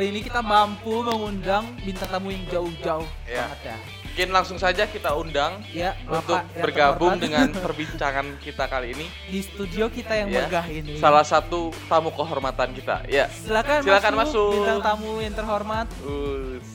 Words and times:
Ya, 0.00 0.08
kali 0.08 0.16
ini 0.16 0.24
kita 0.24 0.40
mampu 0.40 1.04
mengundang 1.04 1.76
bintang 1.76 2.08
tamu 2.08 2.32
yang 2.32 2.40
jauh-jauh 2.48 3.04
Ya. 3.28 3.44
banget 3.44 3.60
ya. 3.62 3.76
Mungkin 4.00 4.28
langsung 4.32 4.56
saja 4.56 4.88
kita 4.88 5.12
undang 5.12 5.60
Ya, 5.68 5.92
untuk 6.02 6.40
Bapak 6.40 6.48
yang 6.48 6.64
bergabung 6.64 7.12
terhormat 7.12 7.20
dengan 7.20 7.46
perbincangan 7.68 8.26
kita 8.40 8.64
kali 8.64 8.96
ini. 8.96 9.06
di 9.28 9.44
studio 9.44 9.92
kita 9.92 10.16
yang 10.16 10.32
Ya. 10.32 10.48
megah 10.48 10.66
ini. 10.66 10.96
Salah 10.96 11.20
satu 11.20 11.68
tamu 11.84 12.08
kehormatan 12.10 12.72
kita. 12.72 13.04
Ya. 13.06 13.28
Silakan, 13.28 13.84
Silakan 13.84 14.12
masuk, 14.16 14.24
masuk. 14.24 14.50
bintang 14.56 14.80
tamu 14.80 15.12
yang 15.20 15.34
terhormat. 15.36 15.86
Us. 16.00 16.68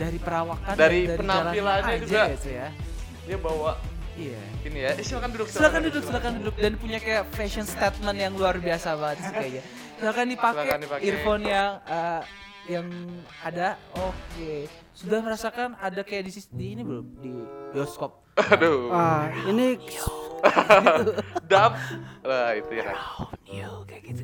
Dari 0.00 0.16
perawakan 0.16 0.74
Dari 0.74 1.00
dan 1.04 1.16
penampilannya 1.20 1.96
juga. 2.00 2.22
ya. 2.40 2.68
Dia 3.28 3.36
bawa 3.36 3.76
Iya. 4.16 4.40
ini 4.64 4.78
ya. 4.80 4.90
Eh, 4.96 5.04
silakan 5.04 5.36
duduk. 5.36 5.52
Silakan 5.52 5.80
duduk, 5.84 6.02
silakan 6.02 6.32
duduk 6.40 6.54
dan 6.56 6.72
punya 6.80 6.96
kayak 6.96 7.28
fashion 7.30 7.68
statement 7.68 8.16
yang 8.16 8.32
luar 8.32 8.56
biasa 8.56 8.96
banget 8.96 9.20
sih 9.20 9.32
kayaknya. 9.36 9.64
Silakan 10.00 10.26
dipakai, 10.26 10.64
Silakan 10.64 10.80
dipakai. 10.80 11.02
earphone 11.04 11.42
yang 11.44 11.70
eh, 11.84 12.22
yang 12.68 12.86
ada. 13.40 13.68
Oke. 13.94 14.64
Sudah 14.92 15.20
merasakan 15.20 15.76
ada 15.76 16.00
kayak 16.00 16.24
di, 16.24 16.32
di 16.50 16.66
ini 16.72 16.82
belum 16.82 17.06
di 17.16 17.32
bioskop? 17.70 18.20
Aduh. 18.36 18.88
Ah, 18.90 19.28
ini 19.44 19.76
Dap. 21.50 21.76
Lah 22.24 22.56
itu 22.56 22.72
ya 22.72 22.96
kayak 23.84 24.02
gitu. 24.06 24.22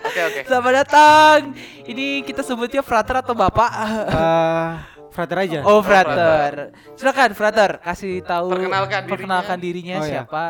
Oke 0.00 0.20
oke. 0.20 0.40
Selamat 0.44 0.72
datang. 0.82 1.38
Ini 1.84 2.26
kita 2.26 2.42
sebutnya 2.42 2.82
frater 2.82 3.22
atau 3.22 3.34
bapak? 3.34 3.70
eh 3.70 4.70
frater 5.10 5.36
aja. 5.40 5.58
Oh, 5.62 5.78
frater. 5.78 6.10
frater. 6.10 6.52
Silakan 6.94 7.30
frater 7.34 7.70
kasih 7.78 8.22
tahu 8.22 8.50
Perkenalkan 8.50 8.90
dirinya. 8.98 9.10
perkenalkan 9.10 9.58
dirinya 9.58 9.96
Oh, 9.96 10.02
iya. 10.02 10.10
siapa? 10.22 10.44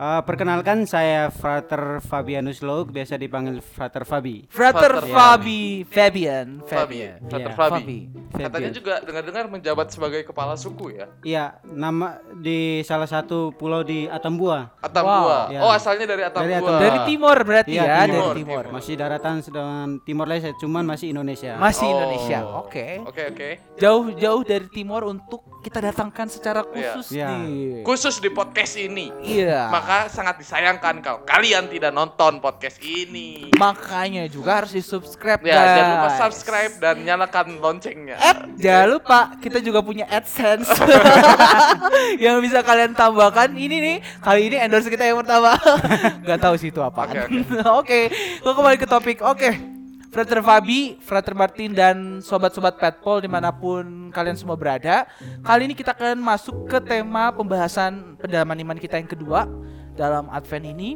Eh, 0.00 0.22
perkenalkan 0.24 0.88
saya 0.88 1.28
Frater 1.28 2.00
Fabianus 2.00 2.64
Log, 2.64 2.88
biasa 2.88 3.20
dipanggil 3.20 3.60
Frater 3.60 4.08
Fabi. 4.08 4.48
Frater 4.48 4.96
Frater. 4.96 5.12
Fabi 5.12 5.84
Fabian 5.84 6.64
Fabi. 6.64 6.72
Fabian. 7.04 7.18
Frater 7.28 7.36
Iya, 7.44 7.58
Fabi. 7.60 7.76
Fabi. 7.76 7.98
Katanya 8.32 8.48
Fabian. 8.48 8.72
juga 8.72 8.94
dengar-dengar 9.04 9.44
menjabat 9.52 9.86
sebagai 9.92 10.24
kepala 10.24 10.56
suku 10.56 10.96
ya. 10.96 11.04
Iya, 11.20 11.44
nama 11.68 12.16
di 12.32 12.80
salah 12.80 13.04
satu 13.04 13.52
pulau 13.52 13.84
di 13.84 14.08
Atambua. 14.08 14.72
Atambua. 14.80 15.20
Wow. 15.20 15.52
Iya. 15.52 15.60
Oh, 15.60 15.68
asalnya 15.70 16.08
dari 16.08 16.22
Atambua. 16.24 16.48
Dari 16.48 16.54
Atambua. 16.56 16.80
Dari 16.80 16.98
timur 17.04 17.36
berarti 17.44 17.70
Iya, 17.70 17.84
ya, 17.84 17.96
timur. 18.00 18.16
dari 18.24 18.38
Timur. 18.40 18.64
Masih 18.72 18.94
daratan 18.96 19.34
sedangkan 19.44 19.88
Timor 20.00 20.26
Leste, 20.26 20.56
cuman 20.56 20.84
masih 20.88 21.06
Indonesia. 21.12 21.52
Masih 21.56 21.84
Oh. 21.84 21.92
Indonesia. 21.92 22.38
Oke. 22.56 22.86
Oke 23.04 23.22
oke. 23.28 23.48
Jauh-jauh 23.76 24.42
dari 24.48 24.64
timur 24.66 25.04
untuk 25.04 25.44
kita 25.60 25.76
datangkan 25.82 26.24
secara 26.24 26.64
Iya. 26.64 26.72
khusus 26.72 27.06
Iya. 27.12 27.28
nih. 27.36 27.84
Khusus 27.84 28.16
di 28.16 28.32
podcast 28.32 28.80
ini. 28.80 29.12
Iya. 29.20 29.68
Maka 29.68 29.89
sangat 30.06 30.38
disayangkan 30.38 31.02
kalau 31.02 31.20
kalian 31.22 31.66
tidak 31.66 31.90
nonton 31.90 32.38
podcast 32.38 32.78
ini. 32.80 33.50
Makanya 33.58 34.30
juga 34.30 34.62
harus 34.62 34.72
di-subscribe 34.72 35.42
Ya, 35.42 35.54
guys. 35.56 35.70
jangan 35.76 35.90
lupa 35.92 36.10
subscribe 36.16 36.72
dan 36.78 36.94
nyalakan 37.02 37.46
loncengnya. 37.58 38.16
Eh, 38.16 38.36
jangan 38.60 38.88
lupa 38.96 39.18
kita 39.38 39.58
juga 39.58 39.82
punya 39.82 40.06
AdSense 40.06 40.70
yang 42.24 42.38
bisa 42.40 42.62
kalian 42.62 42.94
tambahkan. 42.94 43.52
Ini 43.52 43.76
nih, 43.80 43.96
kali 44.20 44.52
ini 44.52 44.56
endorse 44.60 44.88
kita 44.88 45.04
yang 45.04 45.18
pertama. 45.20 45.56
Gak 46.28 46.40
tahu 46.40 46.54
sih 46.56 46.70
itu 46.70 46.80
apa. 46.80 47.10
Oke, 47.80 48.12
kita 48.12 48.52
kembali 48.56 48.76
ke 48.78 48.86
topik. 48.86 49.18
Oke. 49.26 49.80
Frater 50.10 50.42
Fabi, 50.42 50.98
Frater 50.98 51.38
Martin, 51.38 51.70
dan 51.70 51.96
sobat-sobat 52.18 52.82
Petpol 52.82 53.22
di 53.22 53.30
mana 53.30 53.54
pun 53.54 54.10
kalian 54.10 54.34
semua 54.34 54.58
berada 54.58 55.06
Kali 55.46 55.70
ini 55.70 55.74
kita 55.78 55.94
akan 55.94 56.18
masuk 56.18 56.66
ke 56.66 56.82
tema 56.82 57.30
pembahasan 57.30 58.18
pendalaman 58.18 58.58
iman 58.58 58.74
kita 58.74 58.98
yang 58.98 59.06
kedua 59.06 59.46
dalam 59.98 60.26
Advent 60.30 60.66
ini 60.66 60.90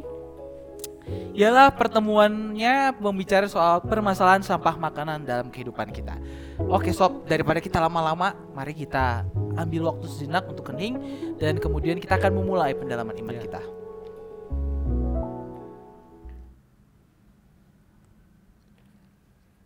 Ialah 1.37 1.69
pertemuannya 1.69 2.97
membicara 2.97 3.45
soal 3.45 3.77
permasalahan 3.85 4.41
sampah 4.41 4.73
makanan 4.73 5.21
dalam 5.21 5.53
kehidupan 5.53 5.93
kita 5.93 6.17
Oke 6.65 6.89
sob, 6.89 7.29
daripada 7.29 7.61
kita 7.61 7.77
lama-lama, 7.77 8.33
mari 8.57 8.73
kita 8.73 9.21
ambil 9.53 9.93
waktu 9.93 10.05
sejenak 10.09 10.49
untuk 10.49 10.73
kening 10.73 10.97
Dan 11.37 11.61
kemudian 11.61 12.01
kita 12.01 12.17
akan 12.17 12.41
memulai 12.41 12.73
pendalaman 12.73 13.13
iman 13.21 13.35
Ya. 13.37 13.43
kita 13.45 13.61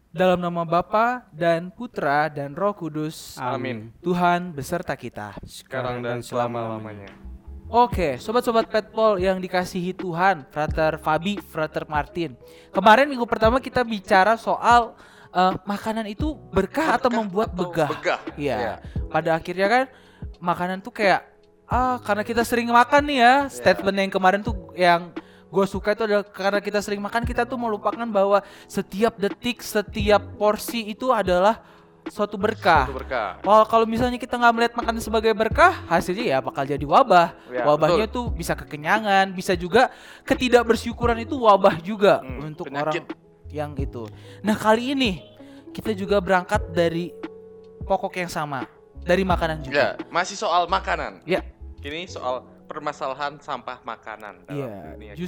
Dalam 0.10 0.42
nama 0.42 0.66
Bapa 0.66 1.30
dan 1.30 1.70
Putra 1.70 2.28
dan 2.34 2.58
Roh 2.58 2.74
Kudus 2.74 3.38
Amin. 3.40 3.94
Tuhan 4.02 4.52
beserta 4.52 4.98
kita 4.98 5.38
Sekarang 5.46 6.02
dan 6.02 6.20
selama-lamanya. 6.26 7.14
Oke, 7.70 8.18
sobat-sobat 8.18 8.66
Petpol 8.66 9.22
yang 9.22 9.38
dikasihi 9.38 9.94
Tuhan, 9.94 10.42
Frater 10.50 10.98
Fabi, 10.98 11.38
Frater 11.38 11.86
Martin. 11.86 12.34
Kemarin 12.74 13.06
minggu 13.06 13.30
pertama 13.30 13.62
kita 13.62 13.86
bicara 13.86 14.34
soal 14.42 14.98
eh, 15.30 15.54
makanan 15.70 16.10
itu 16.10 16.34
berkah, 16.50 16.98
atau 16.98 17.14
membuat 17.14 17.54
atau 17.54 17.70
begah. 17.70 17.90
begah. 17.94 18.20
Iya. 18.34 18.58
Iya. 18.58 18.74
Pada 19.14 19.38
akhirnya 19.38 19.68
kan 19.70 19.84
makanan 20.42 20.82
tuh 20.82 20.90
kayak 20.90 21.22
ah 21.70 22.02
karena 22.02 22.26
kita 22.26 22.42
sering 22.42 22.74
makan 22.74 23.06
nih 23.06 23.22
ya. 23.22 23.34
Statement 23.54 23.98
yang 24.02 24.12
kemarin 24.18 24.42
tuh 24.42 24.74
yang 24.74 25.14
gue 25.54 25.66
suka 25.70 25.94
itu 25.94 26.10
adalah 26.10 26.26
karena 26.26 26.66
kita 26.66 26.82
sering 26.82 27.06
makan 27.06 27.22
kita 27.22 27.46
tuh 27.46 27.62
melupakan 27.62 28.10
bahwa 28.10 28.42
setiap 28.66 29.14
detik, 29.22 29.62
setiap 29.62 30.26
porsi 30.42 30.90
itu 30.90 31.14
adalah 31.14 31.62
suatu 32.10 32.36
berkah. 32.36 32.86
Itu 32.86 32.94
berkah. 32.94 33.38
Kalau 33.40 33.64
kalau 33.66 33.86
misalnya 33.86 34.18
kita 34.18 34.36
nggak 34.36 34.54
melihat 34.54 34.74
makanan 34.76 35.00
sebagai 35.00 35.32
berkah, 35.32 35.72
hasilnya 35.86 36.26
ya 36.28 36.38
bakal 36.40 36.64
jadi 36.64 36.82
wabah. 36.82 37.28
Ya, 37.48 37.64
Wabahnya 37.64 38.06
tuh 38.06 38.30
bisa 38.30 38.54
kekenyangan, 38.54 39.32
bisa 39.32 39.54
juga 39.54 39.94
ketidakbersyukuran 40.24 41.22
itu 41.22 41.38
wabah 41.38 41.78
juga 41.80 42.20
Hmm, 42.20 42.50
untuk 42.50 42.68
penyakit. 42.68 43.06
orang 43.06 43.18
yang 43.50 43.72
itu. 43.76 44.06
Nah 44.42 44.54
kali 44.54 44.94
ini 44.94 45.22
kita 45.70 45.94
juga 45.94 46.18
berangkat 46.18 46.70
dari 46.70 47.14
pokok 47.82 48.18
yang 48.18 48.30
sama, 48.30 48.66
dari 49.00 49.22
makanan 49.22 49.62
juga. 49.62 49.74
Ya, 49.76 49.90
masih 50.10 50.34
soal 50.34 50.66
makanan. 50.66 51.22
Ya. 51.26 51.42
Kini 51.80 52.06
soal 52.06 52.42
permasalahan 52.66 53.40
sampah 53.40 53.82
makanan 53.82 54.46
dalam 54.46 54.58
Iya. 54.60 54.76
dunia 54.94 55.12
kita. 55.14 55.22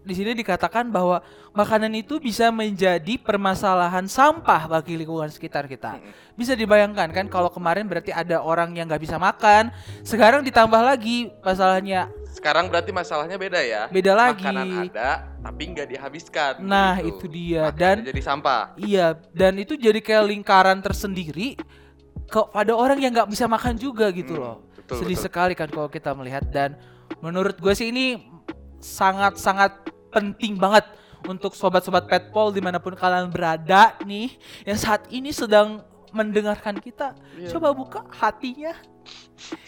Di 0.00 0.16
sini 0.16 0.32
dikatakan 0.32 0.88
bahwa 0.88 1.20
makanan 1.52 1.92
itu 1.92 2.16
bisa 2.16 2.48
menjadi 2.48 3.20
permasalahan 3.20 4.08
sampah 4.08 4.64
bagi 4.64 4.96
lingkungan 4.96 5.28
sekitar 5.28 5.68
kita. 5.68 6.00
Bisa 6.32 6.56
dibayangkan 6.56 7.12
kan 7.12 7.26
kalau 7.28 7.52
kemarin 7.52 7.84
berarti 7.84 8.08
ada 8.08 8.40
orang 8.40 8.72
yang 8.72 8.88
nggak 8.88 9.02
bisa 9.02 9.20
makan, 9.20 9.68
sekarang 10.00 10.40
ditambah 10.40 10.80
lagi 10.80 11.28
masalahnya 11.40 12.08
Sekarang 12.30 12.70
berarti 12.70 12.94
masalahnya 12.94 13.36
beda 13.36 13.60
ya. 13.60 13.82
beda 13.90 14.12
lagi. 14.14 14.46
Makanan 14.46 14.88
ada 14.88 15.10
tapi 15.42 15.62
nggak 15.68 15.88
dihabiskan. 15.90 16.52
Nah, 16.62 16.96
gitu. 17.02 17.20
itu 17.20 17.26
dia. 17.28 17.68
Makanya 17.68 17.76
Dan 17.76 17.96
jadi 18.08 18.22
sampah. 18.22 18.62
iya, 18.78 19.06
dan 19.34 19.52
itu 19.58 19.74
jadi 19.74 19.98
kayak 19.98 20.24
lingkaran 20.30 20.78
tersendiri 20.80 21.58
kepada 22.24 22.72
orang 22.72 23.02
yang 23.02 23.12
nggak 23.12 23.28
bisa 23.28 23.44
makan 23.44 23.74
juga 23.74 24.08
gitu 24.14 24.32
Hmm, 24.32 24.42
loh. 24.46 24.56
betul, 24.78 25.02
Sedih 25.02 25.18
betul. 25.18 25.26
sekali 25.26 25.52
kan 25.52 25.66
kalau 25.66 25.90
kita 25.90 26.14
melihat 26.14 26.46
dan 26.46 26.78
menurut 27.18 27.58
gue 27.58 27.74
sih 27.74 27.90
ini 27.90 28.29
sangat-sangat 28.80 29.76
penting 30.10 30.56
banget 30.56 30.84
untuk 31.28 31.52
sobat-sobat 31.52 32.08
petpol 32.08 32.50
di 32.50 32.64
mana 32.64 32.80
pun 32.80 32.96
kalian 32.96 33.28
berada 33.28 33.94
nih 34.02 34.34
yang 34.64 34.78
saat 34.80 35.04
ini 35.12 35.30
sedang 35.30 35.84
mendengarkan 36.10 36.80
kita 36.80 37.14
Iya. 37.38 37.54
coba 37.54 37.70
buka 37.70 38.00
hatinya 38.10 38.74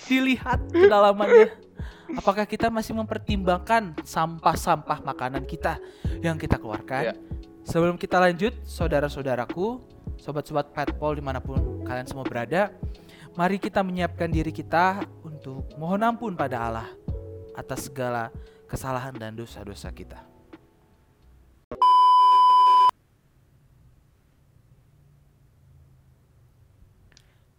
dilihat 0.08 0.58
kedalamannya 0.72 1.52
apakah 2.18 2.44
kita 2.44 2.66
masih 2.68 2.96
mempertimbangkan 2.96 3.94
sampah-sampah 4.02 5.00
makanan 5.00 5.44
kita 5.46 5.78
yang 6.20 6.34
kita 6.36 6.58
keluarkan 6.58 7.12
Iya. 7.12 7.14
sebelum 7.62 7.94
kita 7.94 8.18
lanjut 8.18 8.56
saudara-saudaraku 8.66 9.78
sobat-sobat 10.18 10.72
petpol 10.72 11.14
di 11.14 11.22
mana 11.22 11.38
pun 11.38 11.84
kalian 11.84 12.08
semua 12.08 12.24
berada 12.26 12.72
mari 13.32 13.56
kita 13.56 13.84
menyiapkan 13.84 14.28
diri 14.28 14.50
kita 14.50 15.04
untuk 15.22 15.68
mohon 15.76 16.02
ampun 16.02 16.34
pada 16.34 16.58
Allah 16.58 16.88
atas 17.54 17.86
segala 17.86 18.32
kesalahan 18.72 19.12
dan 19.12 19.36
dosa-dosa 19.36 19.92
kita. 19.92 20.24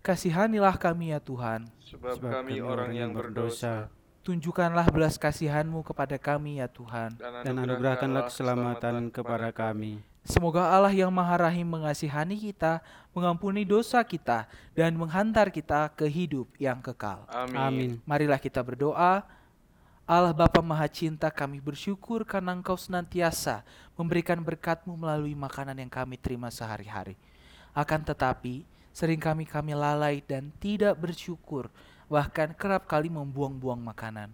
Kasihanilah 0.04 0.76
kami 0.76 1.16
ya 1.16 1.22
Tuhan. 1.22 1.70
Sebab, 1.80 2.20
Sebab 2.20 2.32
kami 2.42 2.60
orang 2.60 2.92
yang 2.92 3.14
berdosa. 3.14 3.88
Tunjukkanlah 4.26 4.92
belas 4.92 5.16
kasihanmu 5.16 5.80
kepada 5.86 6.20
kami 6.20 6.60
ya 6.60 6.68
Tuhan. 6.68 7.16
Dan 7.16 7.56
anugerahkanlah 7.56 8.28
keselamatan 8.28 9.08
kepada 9.14 9.54
kami. 9.56 10.04
Semoga 10.24 10.76
Allah 10.76 10.92
yang 10.92 11.12
maha 11.12 11.36
rahim 11.36 11.68
mengasihani 11.68 12.40
kita 12.40 12.80
Mengampuni 13.12 13.68
dosa 13.68 14.00
kita 14.08 14.48
Dan 14.72 14.96
menghantar 14.96 15.52
kita 15.52 15.92
ke 15.92 16.08
hidup 16.08 16.48
yang 16.56 16.80
kekal. 16.80 17.28
Amin. 17.28 17.60
Amin. 17.60 17.92
Marilah 18.08 18.40
kita 18.40 18.64
berdoa 18.64 19.28
Allah 20.04 20.36
Bapa 20.36 20.60
Maha 20.60 20.84
Cinta 20.92 21.32
kami 21.32 21.64
bersyukur 21.64 22.28
karena 22.28 22.52
Engkau 22.52 22.76
senantiasa 22.76 23.64
memberikan 23.96 24.36
berkat-Mu 24.44 25.00
melalui 25.00 25.32
makanan 25.32 25.80
yang 25.80 25.88
kami 25.88 26.20
terima 26.20 26.52
sehari-hari. 26.52 27.16
Akan 27.72 28.04
tetapi, 28.04 28.68
sering 28.92 29.16
kami 29.16 29.48
kami 29.48 29.72
lalai 29.72 30.20
dan 30.20 30.52
tidak 30.60 31.00
bersyukur, 31.00 31.72
bahkan 32.12 32.52
kerap 32.52 32.84
kali 32.84 33.08
membuang-buang 33.08 33.80
makanan. 33.80 34.28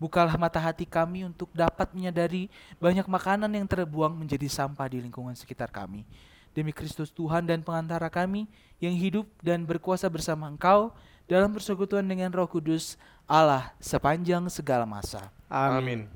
Bukalah 0.00 0.40
mata 0.40 0.56
hati 0.56 0.88
kami 0.88 1.28
untuk 1.28 1.52
dapat 1.52 1.92
menyadari 1.92 2.48
banyak 2.80 3.04
makanan 3.04 3.52
yang 3.52 3.68
terbuang 3.68 4.16
menjadi 4.16 4.48
sampah 4.48 4.88
di 4.88 5.04
lingkungan 5.04 5.36
sekitar 5.36 5.68
kami. 5.68 6.08
Demi 6.56 6.72
Kristus 6.72 7.12
Tuhan 7.12 7.44
dan 7.44 7.60
pengantara 7.60 8.08
kami 8.08 8.48
yang 8.80 8.96
hidup 8.96 9.28
dan 9.44 9.68
berkuasa 9.68 10.08
bersama 10.08 10.48
Engkau 10.48 10.96
dalam 11.30 11.54
persekutuan 11.54 12.02
dengan 12.02 12.26
Roh 12.34 12.50
Kudus 12.50 12.98
Allah 13.30 13.70
sepanjang 13.78 14.50
segala 14.50 14.82
masa. 14.82 15.30
Amin. 15.46 16.10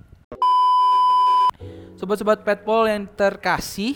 Sobat-sobat 1.94 2.42
Petpol 2.42 2.90
yang 2.90 3.06
terkasih 3.06 3.94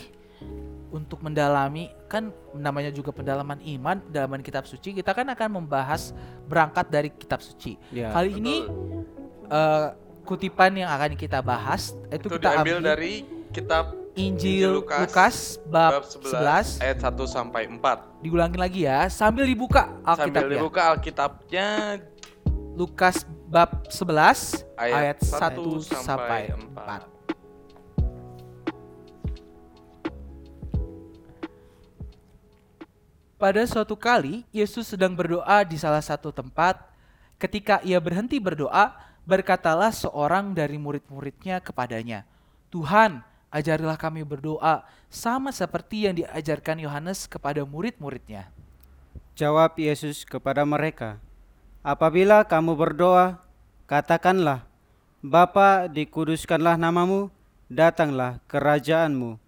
untuk 0.89 1.19
mendalami 1.19 1.91
kan 2.07 2.31
namanya 2.55 2.89
juga 2.89 3.11
pendalaman 3.11 3.59
iman, 3.59 3.99
pendalaman 3.99 4.39
kitab 4.39 4.63
suci, 4.63 4.95
kita 4.95 5.11
kan 5.11 5.27
akan 5.27 5.61
membahas 5.61 6.15
berangkat 6.47 6.87
dari 6.87 7.11
kitab 7.11 7.43
suci. 7.43 7.75
Ya. 7.91 8.15
Kali 8.15 8.39
ini 8.39 8.65
eh, 9.51 9.87
kutipan 10.23 10.71
yang 10.73 10.89
akan 10.89 11.19
kita 11.19 11.43
bahas 11.43 11.91
itu, 12.07 12.31
Itu 12.31 12.39
kita 12.39 12.63
diambil 12.63 12.79
ambil 12.79 12.95
dari 12.95 13.13
kitab 13.51 13.98
Injil 14.17 14.65
Injil 14.65 14.69
Lukas, 14.81 15.01
Lukas, 15.05 15.35
bab, 15.69 15.91
bab 16.01 16.03
11. 16.09 16.81
11 16.81 16.85
ayat 16.85 16.97
1 16.97 17.27
sampai 17.29 17.63
4. 17.69 18.25
Diulangin 18.25 18.59
lagi 18.59 18.81
ya 18.89 19.05
sambil 19.11 19.45
dibuka 19.45 19.93
Alkitab 20.01 20.17
Sambil 20.17 20.45
dibuka 20.49 20.81
Alkitabnya 20.89 21.67
Lukas 22.73 23.27
bab 23.51 23.85
11 23.91 24.65
ayat, 24.79 25.17
Ayat 25.17 25.17
1 25.21 25.61
1 25.61 25.93
sampai 25.93 26.53
sampai 26.53 27.03
4. 27.05 27.19
Pada 33.39 33.63
suatu 33.63 33.95
kali, 33.95 34.43
Yesus 34.51 34.91
sedang 34.91 35.15
berdoa 35.15 35.63
di 35.63 35.79
salah 35.79 36.03
satu 36.03 36.27
tempat. 36.27 36.75
Ketika 37.39 37.79
ia 37.87 37.95
berhenti 37.95 38.35
berdoa, 38.35 38.91
berkatalah 39.23 39.95
seorang 39.95 40.51
dari 40.51 40.75
murid-muridnya 40.75 41.63
kepadanya, 41.63 42.27
"Tuhan, 42.67 43.23
ajarilah 43.49 43.97
kami 43.97 44.25
berdoa 44.25 44.85
sama 45.09 45.49
seperti 45.53 46.05
yang 46.09 46.15
diajarkan 46.17 46.81
Yohanes 46.81 47.25
kepada 47.25 47.65
murid-muridnya." 47.65 48.49
Jawab 49.33 49.77
Yesus 49.79 50.27
kepada 50.27 50.63
mereka, 50.67 51.21
Apabila 51.79 52.43
kamu 52.43 52.75
berdoa, 52.75 53.39
katakanlah, 53.87 54.67
Bapa 55.23 55.87
dikuduskanlah 55.87 56.75
namamu, 56.75 57.31
datanglah 57.71 58.43
kerajaanmu. 58.51 59.39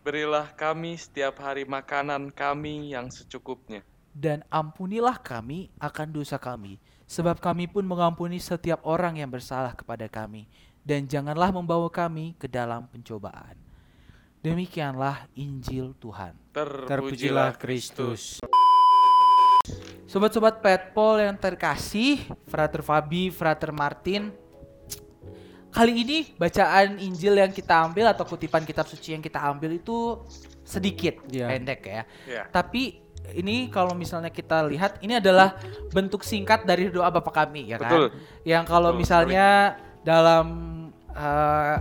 Berilah 0.00 0.48
kami 0.56 0.96
setiap 0.96 1.44
hari 1.44 1.68
makanan 1.68 2.32
kami 2.32 2.96
yang 2.96 3.12
secukupnya. 3.12 3.84
dan 4.10 4.42
ampunilah 4.50 5.22
kami 5.22 5.70
akan 5.78 6.08
dosa 6.10 6.34
kami, 6.34 6.82
sebab 7.06 7.38
kami 7.38 7.70
pun 7.70 7.86
mengampuni 7.86 8.42
setiap 8.42 8.82
orang 8.82 9.22
yang 9.22 9.30
bersalah 9.30 9.70
kepada 9.70 10.10
kami, 10.10 10.50
dan 10.90 11.06
janganlah 11.06 11.54
membawa 11.54 11.86
kami 11.86 12.34
ke 12.34 12.50
dalam 12.50 12.82
pencobaan. 12.90 13.54
Demikianlah 14.42 15.30
Injil 15.38 15.94
Tuhan. 16.02 16.34
Terpujilah 16.90 17.54
Kristus. 17.54 18.42
Sobat-sobat 20.10 20.58
Petpol 20.58 21.22
yang 21.22 21.38
terkasih, 21.38 22.26
Frater 22.50 22.82
Fabi, 22.82 23.30
Frater 23.30 23.70
Martin, 23.70 24.34
kali 25.70 26.02
ini 26.02 26.18
bacaan 26.34 26.98
Injil 26.98 27.38
yang 27.38 27.54
kita 27.54 27.86
ambil 27.86 28.10
atau 28.10 28.26
kutipan 28.26 28.66
kitab 28.66 28.90
suci 28.90 29.14
yang 29.14 29.22
kita 29.22 29.38
ambil 29.38 29.78
itu 29.78 30.18
sedikit, 30.66 31.22
Iya. 31.30 31.54
pendek 31.54 31.80
ya. 31.86 32.02
Ya. 32.26 32.42
Tapi 32.50 32.98
ini 33.38 33.70
kalau 33.70 33.94
misalnya 33.94 34.34
kita 34.34 34.66
lihat 34.66 34.98
ini 35.06 35.22
adalah 35.22 35.54
bentuk 35.94 36.26
singkat 36.26 36.66
dari 36.66 36.90
doa 36.90 37.06
Bapa 37.14 37.30
kami 37.30 37.70
ya 37.70 37.78
kan. 37.78 37.86
Betul. 37.86 38.06
Yang 38.42 38.64
kalau 38.66 38.90
Betul 38.90 39.00
misalnya 39.06 39.46
dalam 40.02 40.79
eh, 41.12 41.76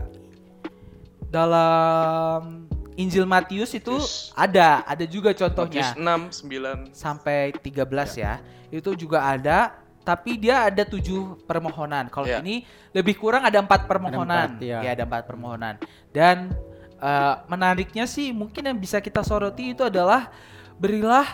dalam 1.29 2.65
Injil 2.95 3.23
Matius 3.23 3.71
itu 3.71 3.95
Matius. 3.95 4.35
ada, 4.35 4.83
ada 4.83 5.05
juga 5.07 5.31
contohnya 5.31 5.95
Matius 5.95 6.43
6, 6.43 6.91
9. 6.91 6.91
sampai 6.91 7.53
13 7.55 7.85
ya. 8.19 8.33
Itu 8.69 8.91
juga 8.93 9.23
ada 9.23 9.79
tapi 10.03 10.35
dia 10.35 10.67
ada 10.67 10.83
tujuh 10.83 11.45
permohonan. 11.45 12.09
Kalau 12.09 12.25
Ya. 12.25 12.41
ini 12.41 12.65
lebih 12.91 13.15
kurang 13.15 13.45
ada 13.45 13.61
empat 13.61 13.85
permohonan. 13.85 14.57
empat, 14.57 14.65
ya. 14.65 14.79
ya 14.83 14.89
ada 14.97 15.03
empat 15.05 15.23
permohonan. 15.29 15.75
Dan 16.11 16.51
eh, 16.97 17.35
menariknya 17.47 18.03
sih 18.03 18.33
mungkin 18.33 18.67
yang 18.67 18.77
bisa 18.77 18.99
kita 18.99 19.23
soroti 19.23 19.71
itu 19.71 19.85
adalah 19.85 20.27
berilah 20.75 21.29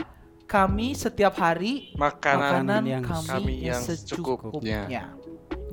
kami 0.46 0.94
setiap 0.94 1.42
hari 1.42 1.90
Makanan, 1.98 2.62
makanan 2.70 2.82
yang 2.86 3.02
kami, 3.02 3.26
kami 3.26 3.54
yang 3.66 3.74
yang 3.74 3.82
secukupnya. 3.82 4.86
secukupnya. 4.86 5.02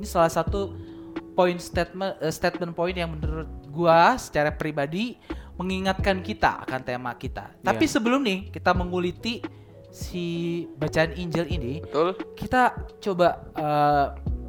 Ini 0.00 0.06
salah 0.08 0.32
satu 0.32 0.72
poin 1.32 1.56
statement 1.56 2.18
eh, 2.18 2.30
statement 2.30 2.72
poin 2.72 2.92
yang 2.92 3.10
menurut 3.10 3.48
gua 3.68 4.16
secara 4.16 4.50
pribadi 4.50 5.16
mengingatkan 5.54 6.20
kita 6.20 6.64
akan 6.64 6.80
tema 6.80 7.12
kita. 7.14 7.52
Tapi 7.58 7.84
Iya. 7.84 7.92
sebelum 7.92 8.20
nih 8.20 8.48
kita 8.48 8.72
menguliti 8.72 9.40
si 9.88 10.26
bacaan 10.74 11.12
Injil 11.14 11.44
ini, 11.46 11.74
Betul? 11.80 12.16
kita 12.34 12.72
coba 12.98 13.28
eh, 13.52 14.06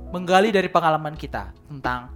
menggali 0.10 0.50
dari 0.50 0.68
pengalaman 0.68 1.14
kita 1.14 1.52
tentang 1.66 2.14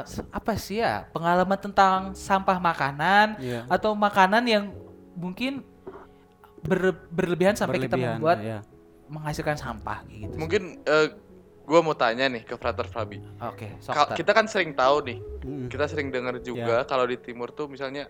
s- 0.00 0.24
apa 0.30 0.56
sih 0.56 0.80
ya 0.80 1.06
pengalaman 1.08 1.54
tentang 1.54 2.10
sampah 2.12 2.56
makanan 2.56 3.36
Iya. 3.36 3.60
atau 3.68 3.92
makanan 3.92 4.42
yang 4.42 4.64
mungkin 5.12 5.60
ber- 6.62 7.04
berlebihan 7.08 7.54
sampai 7.54 7.78
kita 7.78 7.94
Berlebihan, 7.94 8.16
membuat 8.16 8.38
ya. 8.40 8.58
menghasilkan 9.06 9.54
sampah 9.54 10.02
gitu. 10.08 10.34
Mungkin 10.34 10.82
eh, 10.82 11.08
gua 11.68 11.84
mau 11.84 11.92
tanya 11.92 12.24
nih 12.32 12.48
ke 12.48 12.56
Frater 12.56 12.88
Fabi. 12.88 13.20
Oke, 13.44 13.76
Tar. 13.84 14.16
kita 14.16 14.32
kan 14.32 14.48
sering 14.48 14.72
tahu 14.72 15.04
nih, 15.04 15.18
Mm. 15.44 15.68
kita 15.68 15.84
sering 15.84 16.08
dengar 16.08 16.40
juga 16.40 16.88
kalau 16.88 17.04
di 17.04 17.20
timur 17.20 17.52
tuh 17.52 17.68
misalnya 17.68 18.08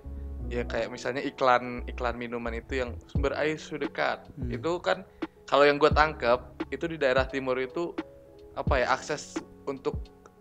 ya 0.49 0.65
kayak 0.65 0.89
misalnya 0.89 1.21
iklan 1.21 1.85
iklan 1.91 2.17
minuman 2.17 2.57
itu 2.57 2.81
yang 2.81 2.97
sumber 3.11 3.37
air 3.37 3.61
sudah 3.61 3.85
dekat. 3.85 4.19
Hmm. 4.39 4.49
Itu 4.49 4.81
kan 4.81 5.05
kalau 5.45 5.69
yang 5.69 5.77
gue 5.77 5.93
tangkap 5.93 6.57
itu 6.73 6.89
di 6.89 6.97
daerah 6.97 7.29
timur 7.29 7.61
itu 7.61 7.93
apa 8.57 8.81
ya 8.81 8.95
akses 8.97 9.37
untuk 9.69 10.01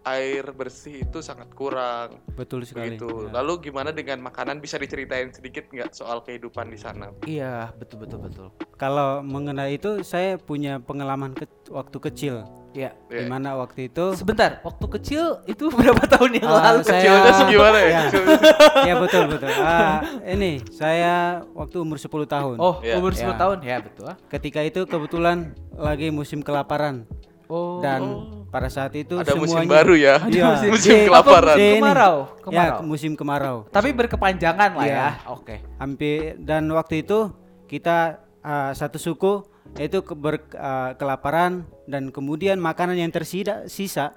air 0.09 0.47
bersih 0.49 1.01
itu 1.01 1.19
sangat 1.19 1.51
kurang 1.51 2.21
Betul 2.31 2.63
sekali. 2.63 2.95
begitu. 2.95 3.27
ya. 3.27 3.35
Lalu 3.35 3.53
gimana 3.63 3.89
dengan 3.89 4.21
makanan 4.21 4.57
bisa 4.57 4.75
diceritain 4.75 5.29
sedikit 5.29 5.67
nggak 5.67 5.91
soal 5.91 6.21
kehidupan 6.21 6.67
di 6.67 6.77
sana? 6.77 7.11
Iya, 7.21 7.73
betul 7.73 8.01
betul 8.01 8.19
betul. 8.21 8.47
Kalau 8.73 9.19
mengenai 9.21 9.75
itu 9.75 9.99
saya 10.01 10.37
punya 10.37 10.79
pengalaman 10.79 11.31
ke- 11.31 11.47
waktu 11.69 11.97
kecil. 12.01 12.35
Iya. 12.69 12.93
Ya. 13.09 13.17
Di 13.17 13.25
mana 13.25 13.57
waktu 13.57 13.89
itu 13.89 14.13
Sebentar, 14.13 14.61
waktu 14.61 14.85
kecil 14.91 15.23
itu 15.45 15.65
berapa 15.73 16.03
tahun 16.05 16.31
yang 16.35 16.45
Ah, 16.47 16.61
lalu? 16.69 16.81
saya- 16.83 17.01
Kecilnya 17.01 17.31
segimana 17.33 17.77
ya? 17.77 17.87
Ya. 17.87 18.01
Kecilnya 18.05 18.37
ya 18.85 18.93
betul 18.97 19.23
betul. 19.27 19.49
Ah, 19.57 19.97
ini 20.23 20.51
saya 20.69 21.15
waktu 21.51 21.77
umur 21.77 21.97
10 21.97 22.05
tahun. 22.27 22.55
Oh, 22.57 22.77
Iya. 22.79 22.95
umur 22.95 23.11
10 23.11 23.33
Ya. 23.33 23.35
tahun 23.35 23.57
ya, 23.61 23.77
betul. 23.81 24.09
Ketika 24.27 24.61
itu 24.61 24.85
kebetulan 24.85 25.37
lagi 25.73 26.07
musim 26.09 26.39
kelaparan 26.39 27.09
Oh. 27.47 27.81
dan 27.81 28.01
Oh. 28.03 28.36
Pada 28.47 28.67
saat 28.67 28.93
itu 28.93 29.15
Ada 29.15 29.35
musim 29.35 29.59
semuanya 29.59 29.71
baru 29.73 29.93
ya. 29.93 30.15
Ada 30.17 30.31
Iya. 30.31 30.45
musim, 30.49 30.69
Musim 30.71 30.91
Di- 30.93 31.05
kelaparan. 31.05 31.43
Apa, 31.45 31.53
di 31.53 31.59
musim 31.59 31.67
ini. 31.67 31.77
kemarau, 31.77 32.15
Ya, 32.17 32.41
kemarau. 32.41 32.79
musim 32.81 33.11
kemarau. 33.13 33.57
Tapi 33.67 33.89
berkepanjangan 33.91 34.71
lah 34.73 34.85
Iya. 34.85 34.95
ya. 34.95 35.09
Oke. 35.29 35.55
Hampir 35.75 36.17
dan 36.37 36.63
waktu 36.69 37.01
itu 37.01 37.29
kita 37.65 37.97
ah, 38.39 38.71
satu 38.71 38.95
suku 38.97 39.43
itu 39.75 39.99
ke- 39.99 40.15
ber- 40.15 40.47
ah, 40.53 40.93
kelaparan 40.93 41.67
dan 41.83 42.07
kemudian 42.07 42.55
makanan 42.57 42.95
yang 42.95 43.11
tersisa 43.11 43.67
sisa 43.67 44.15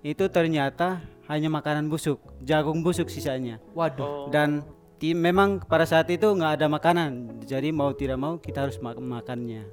itu 0.00 0.28
ternyata 0.28 1.00
hanya 1.26 1.48
makanan 1.48 1.88
busuk, 1.88 2.20
jagung 2.40 2.80
busuk 2.80 3.08
sisanya. 3.08 3.56
Waduh. 3.70 4.04
Oh. 4.04 4.28
Dan 4.28 4.60
ti- 4.94 5.16
memang 5.16 5.60
pada 5.60 5.84
saat 5.84 6.06
itu 6.06 6.24
nggak 6.26 6.52
ada 6.54 6.66
makanan, 6.66 7.10
jadi 7.42 7.68
mau 7.70 7.90
tidak 7.90 8.16
mau 8.16 8.36
kita 8.36 8.62
harus 8.62 8.76
mak- 8.78 8.96
makannya. 8.96 9.64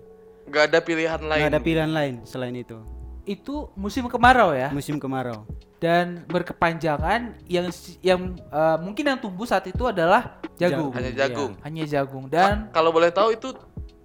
Nggak 0.46 0.64
ada 0.66 0.80
pilihan 0.80 1.20
lain. 1.20 1.38
Nggak 1.38 1.52
ada 1.52 1.62
pilihan 1.62 1.92
lain 1.92 2.14
selain 2.24 2.56
itu. 2.56 2.78
Itu 3.26 3.74
musim 3.74 4.06
kemarau 4.06 4.54
ya. 4.54 4.70
Musim 4.70 4.96
kemarau. 4.96 5.50
Dan 5.76 6.24
berkepanjangan 6.26 7.36
yang 7.46 7.68
yang 8.00 8.22
eh, 8.38 8.78
mungkin 8.80 9.04
yang 9.06 9.20
tumbuh 9.20 9.44
saat 9.44 9.66
itu 9.66 9.84
adalah 9.84 10.38
jagung. 10.56 10.94
Hanya 10.94 11.12
Iya. 11.12 11.20
jagung. 11.26 11.52
Hanya 11.60 11.84
jagung 11.86 12.26
dan 12.26 12.70
Kalau 12.70 12.90
boleh 12.90 13.10
tahu 13.10 13.34
itu 13.34 13.50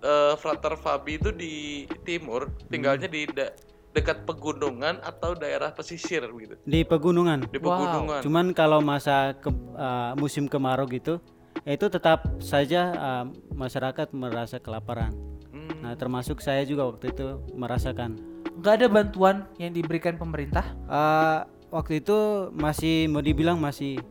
eh, 0.00 0.35
Frater 0.35 0.75
Fabi 0.75 1.17
itu 1.17 1.29
di 1.31 1.55
timur, 2.03 2.49
tinggalnya 2.67 3.05
Hmm. 3.05 3.15
di 3.15 3.23
da- 3.29 3.53
dekat 3.91 4.23
pegunungan 4.23 4.97
atau 5.00 5.35
daerah 5.35 5.69
pesisir 5.71 6.23
gitu. 6.23 6.55
Di 6.62 6.81
pegunungan. 6.83 7.45
Di 7.45 7.59
Wow. 7.59 7.69
pegunungan. 7.69 8.21
Cuman 8.23 8.47
kalau 8.50 8.81
masa 8.81 9.37
ke- 9.37 9.53
ah, 9.75 10.17
musim 10.17 10.47
kemarau 10.47 10.87
gitu, 10.87 11.21
itu 11.62 11.87
tetap 11.87 12.25
saja 12.41 12.83
ah, 12.93 13.25
masyarakat 13.53 14.09
merasa 14.11 14.57
kelaparan. 14.57 15.12
Hmm. 15.50 15.83
Nah, 15.83 15.93
termasuk 15.95 16.41
saya 16.41 16.62
juga 16.62 16.87
waktu 16.87 17.11
itu 17.11 17.27
merasakan. 17.53 18.17
Nggak 18.59 18.75
ada 18.83 18.87
bantuan 18.90 19.37
yang 19.57 19.71
diberikan 19.71 20.19
pemerintah. 20.19 20.64
Ah, 20.90 21.47
waktu 21.71 22.02
itu 22.02 22.50
masih 22.50 23.07
mau 23.07 23.23
dibilang 23.23 23.61
masih 23.62 24.02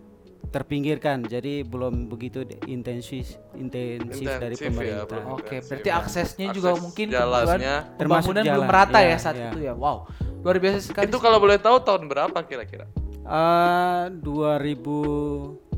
terpinggirkan 0.50 1.22
jadi 1.29 1.62
belum 1.62 2.10
begitu 2.10 2.41
de- 2.41 2.58
intensif 2.65 3.38
intensif 3.53 4.25
dari 4.25 4.58
Intensif 4.58 4.65
ya, 4.65 4.69
pemerintah. 4.74 5.05
belum. 5.05 5.25
Oke, 5.38 5.46
Intensif. 5.46 5.69
berarti 5.69 5.89
aksesnya 5.93 6.48
juga 6.50 6.69
Akses 6.74 6.81
mungkin 6.81 7.05
jalannya. 7.13 7.75
Termasuk 8.01 8.34
belum 8.34 8.46
jalan, 8.50 8.65
merata 8.65 9.00
iya, 9.05 9.13
ya 9.13 9.17
saat 9.22 9.36
iya. 9.38 9.50
itu 9.53 9.60
ya. 9.62 9.74
Wow, 9.77 10.10
luar 10.41 10.58
biasa 10.58 10.77
sekali. 10.81 11.05
Itu 11.05 11.22
kalau 11.22 11.38
boleh 11.38 11.62
tahu 11.62 11.77
tahun 11.86 12.10
berapa 12.10 12.39
kira-kira? 12.50 12.89
Eh, 13.29 14.03
2000 14.25 15.69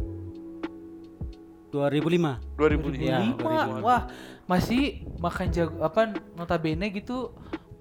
2005. 1.72 2.40
2005. 2.56 3.00
Iya, 3.00 3.18
2005. 3.36 3.84
Wah, 3.84 4.02
masih 4.48 5.04
makan 5.20 5.48
jago 5.52 5.80
apa 5.80 6.16
notabene 6.36 6.92
gitu 6.92 7.32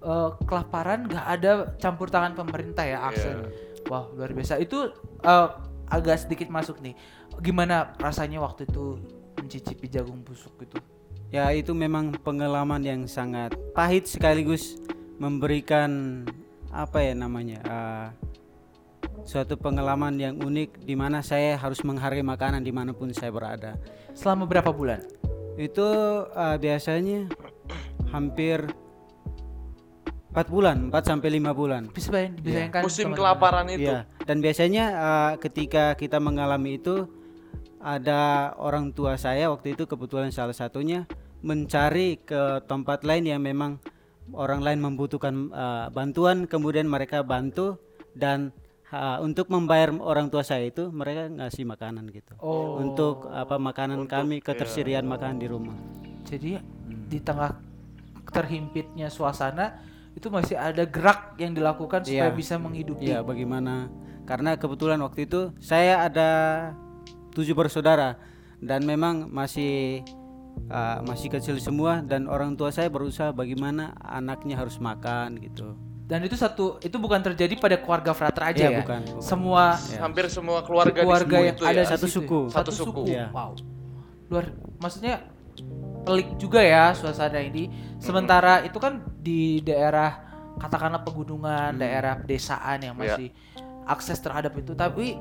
eh, 0.00 0.30
kelaparan 0.44 1.06
nggak 1.06 1.26
ada 1.26 1.50
campur 1.76 2.08
tangan 2.08 2.32
pemerintah 2.36 2.84
ya 2.84 2.98
aksesnya. 3.08 3.48
Wah, 3.88 4.08
luar 4.12 4.32
biasa. 4.32 4.60
Itu 4.60 4.92
eh, 5.24 5.48
agak 5.90 6.26
sedikit 6.26 6.48
masuk 6.48 6.80
nih. 6.80 6.94
Gimana 7.40 7.94
rasanya 7.98 8.40
waktu 8.40 8.68
itu 8.68 9.00
mencicipi 9.36 9.90
jagung 9.90 10.20
busuk 10.22 10.54
gitu? 10.60 10.78
Ya 11.30 11.46
itu 11.54 11.70
memang 11.74 12.10
pengalaman 12.26 12.82
yang 12.82 13.06
sangat 13.06 13.54
pahit 13.70 14.10
sekaligus 14.10 14.78
memberikan 15.22 16.22
apa 16.70 17.02
ya 17.02 17.14
namanya 17.14 17.58
eh, 17.66 18.08
suatu 19.26 19.58
pengalaman 19.58 20.16
yang 20.16 20.38
unik 20.38 20.86
di 20.86 20.94
mana 20.94 21.20
saya 21.20 21.58
harus 21.58 21.82
menghargai 21.82 22.24
makanan 22.24 22.62
di 22.62 22.72
mana 22.72 22.94
pun 22.94 23.10
saya 23.12 23.30
berada. 23.30 23.78
Selama 24.14 24.46
berapa 24.46 24.70
bulan? 24.70 25.02
Itu 25.54 25.86
eh, 26.30 26.56
biasanya 26.58 27.30
hampir 28.10 28.66
4 30.30 30.46
bulan, 30.46 30.94
4 30.94 31.10
sampai 31.10 31.28
5 31.42 31.50
bulan. 31.50 31.82
Bisa 31.90 32.14
bayang, 32.14 32.38
dibayangkan 32.38 32.82
Musim 32.86 33.10
kelaparan 33.18 33.66
itu. 33.66 33.90
Iya, 33.90 34.06
dan 34.22 34.38
biasanya 34.38 34.84
eh, 34.94 35.32
ketika 35.42 35.98
kita 35.98 36.22
mengalami 36.22 36.78
itu 36.78 37.10
ada 37.82 38.54
orang 38.60 38.94
tua 38.94 39.18
saya 39.18 39.50
waktu 39.50 39.74
itu 39.74 39.90
kebetulan 39.90 40.30
salah 40.30 40.54
satunya 40.54 41.08
mencari 41.40 42.20
ke 42.20 42.62
tempat 42.68 43.02
lain 43.02 43.24
yang 43.26 43.40
memang 43.42 43.80
orang 44.30 44.62
lain 44.62 44.78
membutuhkan 44.78 45.50
eh, 45.50 45.86
bantuan 45.90 46.46
kemudian 46.46 46.86
mereka 46.86 47.26
bantu 47.26 47.82
dan 48.14 48.54
eh, 48.94 49.18
untuk 49.18 49.50
membayar 49.50 49.90
orang 49.98 50.30
tua 50.30 50.46
saya 50.46 50.70
itu 50.70 50.94
mereka 50.94 51.26
ngasih 51.26 51.66
makanan 51.66 52.06
gitu. 52.14 52.38
Oh. 52.38 52.78
Untuk 52.78 53.26
apa 53.34 53.58
makanan 53.58 54.06
kami 54.06 54.38
ketersediaan 54.38 55.10
makanan 55.10 55.42
di 55.42 55.50
rumah. 55.50 55.74
Jadi 56.22 56.54
di 56.86 57.18
tengah 57.18 57.58
terhimpitnya 58.30 59.10
suasana 59.10 59.90
itu 60.12 60.26
masih 60.28 60.58
ada 60.58 60.82
gerak 60.84 61.38
yang 61.38 61.54
dilakukan 61.54 62.02
supaya 62.02 62.28
Iya. 62.28 62.34
bisa 62.34 62.54
menghidupi. 62.56 63.08
Iya, 63.08 63.22
bagaimana? 63.22 63.88
Karena 64.26 64.54
kebetulan 64.54 64.98
waktu 65.00 65.26
itu 65.26 65.50
saya 65.58 66.06
ada 66.06 66.30
tujuh 67.32 67.54
bersaudara 67.54 68.18
dan 68.58 68.82
memang 68.84 69.26
masih 69.26 70.02
uh, 70.68 70.98
masih 71.02 71.30
kecil 71.30 71.56
semua 71.58 72.02
dan 72.02 72.26
orang 72.26 72.54
tua 72.54 72.70
saya 72.70 72.90
berusaha 72.90 73.30
bagaimana 73.30 73.94
anaknya 73.98 74.58
harus 74.58 74.78
makan 74.78 75.38
gitu. 75.40 75.74
Dan 76.10 76.26
itu 76.26 76.34
satu 76.34 76.82
itu 76.82 76.98
bukan 76.98 77.22
terjadi 77.22 77.54
pada 77.54 77.78
keluarga 77.78 78.10
frater 78.10 78.42
aja 78.50 78.62
Iya, 78.66 78.70
ya. 78.70 78.78
bukan, 78.82 79.00
bukan. 79.06 79.22
Semua 79.22 79.78
Hampir 79.78 80.26
semua 80.26 80.58
keluarga, 80.66 81.06
keluarga 81.06 81.36
di 81.38 81.46
yang 81.46 81.54
itu 81.54 81.62
ada 81.62 81.82
ya. 81.82 81.86
Satu 81.86 82.06
suku. 82.10 82.40
Satu 82.50 82.70
Satu 82.70 82.70
suku. 82.74 82.90
suku. 83.06 83.14
Iya. 83.14 83.30
Wow. 83.30 83.54
Luar 84.26 84.50
maksudnya 84.82 85.22
pelik 86.02 86.36
juga 86.36 86.60
ya 86.60 86.92
suasana 86.92 87.38
ini. 87.38 87.68
Sementara 87.98 88.64
itu 88.64 88.76
kan 88.76 89.00
di 89.20 89.60
daerah 89.60 90.16
katakanlah 90.56 91.00
pegunungan, 91.00 91.76
daerah 91.76 92.16
pedesaan 92.16 92.80
yang 92.82 92.94
Iya. 92.96 93.16
masih 93.16 93.28
akses 93.84 94.18
terhadap 94.18 94.52
itu. 94.54 94.72
Tapi 94.72 95.16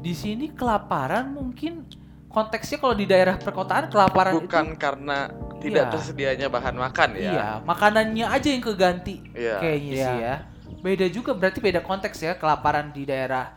di 0.00 0.12
sini 0.12 0.50
kelaparan 0.50 1.30
mungkin 1.30 1.86
konteksnya 2.28 2.78
kalau 2.78 2.94
di 2.94 3.06
daerah 3.06 3.38
perkotaan 3.38 3.86
kelaparan 3.88 4.38
itu 4.38 4.46
Bukan 4.50 4.74
karena 4.74 5.30
tidak 5.62 5.86
Iya. 5.86 5.92
tersedianya 5.94 6.46
bahan 6.50 6.76
makan 6.76 7.10
ya. 7.14 7.30
Iya, 7.30 7.48
makanannya 7.62 8.26
aja 8.26 8.48
yang 8.50 8.62
keganti. 8.62 9.22
Iya. 9.32 9.56
Kayaknya 9.58 9.92
Iya. 9.94 10.06
sih 10.06 10.16
ya. 10.20 10.36
Beda 10.84 11.06
juga 11.08 11.30
berarti 11.32 11.58
beda 11.62 11.80
konteks 11.80 12.18
ya 12.20 12.34
kelaparan 12.34 12.90
di 12.90 13.04
daerah 13.04 13.54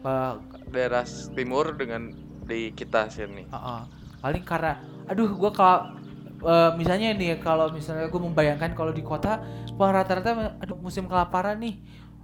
eh, 0.00 0.34
Daerah 0.70 1.02
timur 1.34 1.74
dengan 1.74 2.08
di 2.42 2.70
kita 2.72 3.06
sini. 3.06 3.44
uh-uh. 3.46 3.84
paling 4.20 4.44
karena 4.44 4.76
aduh 5.04 5.32
gua 5.32 5.48
kalau 5.48 5.96
eh, 6.42 6.70
misalnya 6.74 7.12
nih 7.12 7.38
kalau 7.38 7.68
misalnya 7.68 8.06
gue 8.06 8.20
membayangkan 8.20 8.72
kalau 8.72 8.90
di 8.90 9.00
kota 9.00 9.40
wah 9.74 9.90
rata-rata 9.90 10.56
aduh 10.56 10.76
musim 10.76 11.04
kelaparan 11.04 11.56
nih 11.56 11.76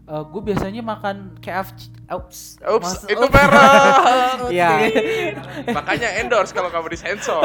gue 0.06 0.38
biasanya 0.40 0.86
makan 0.86 1.34
KFC 1.42 1.90
Ups, 2.06 2.62
Ups, 2.62 3.02
mas- 3.02 3.10
itu 3.10 3.26
merah. 3.26 4.38
Iya. 4.54 4.86
Makanya 5.66 6.22
endorse 6.22 6.54
kalau 6.54 6.70
kamu 6.70 6.94
disensor. 6.94 7.42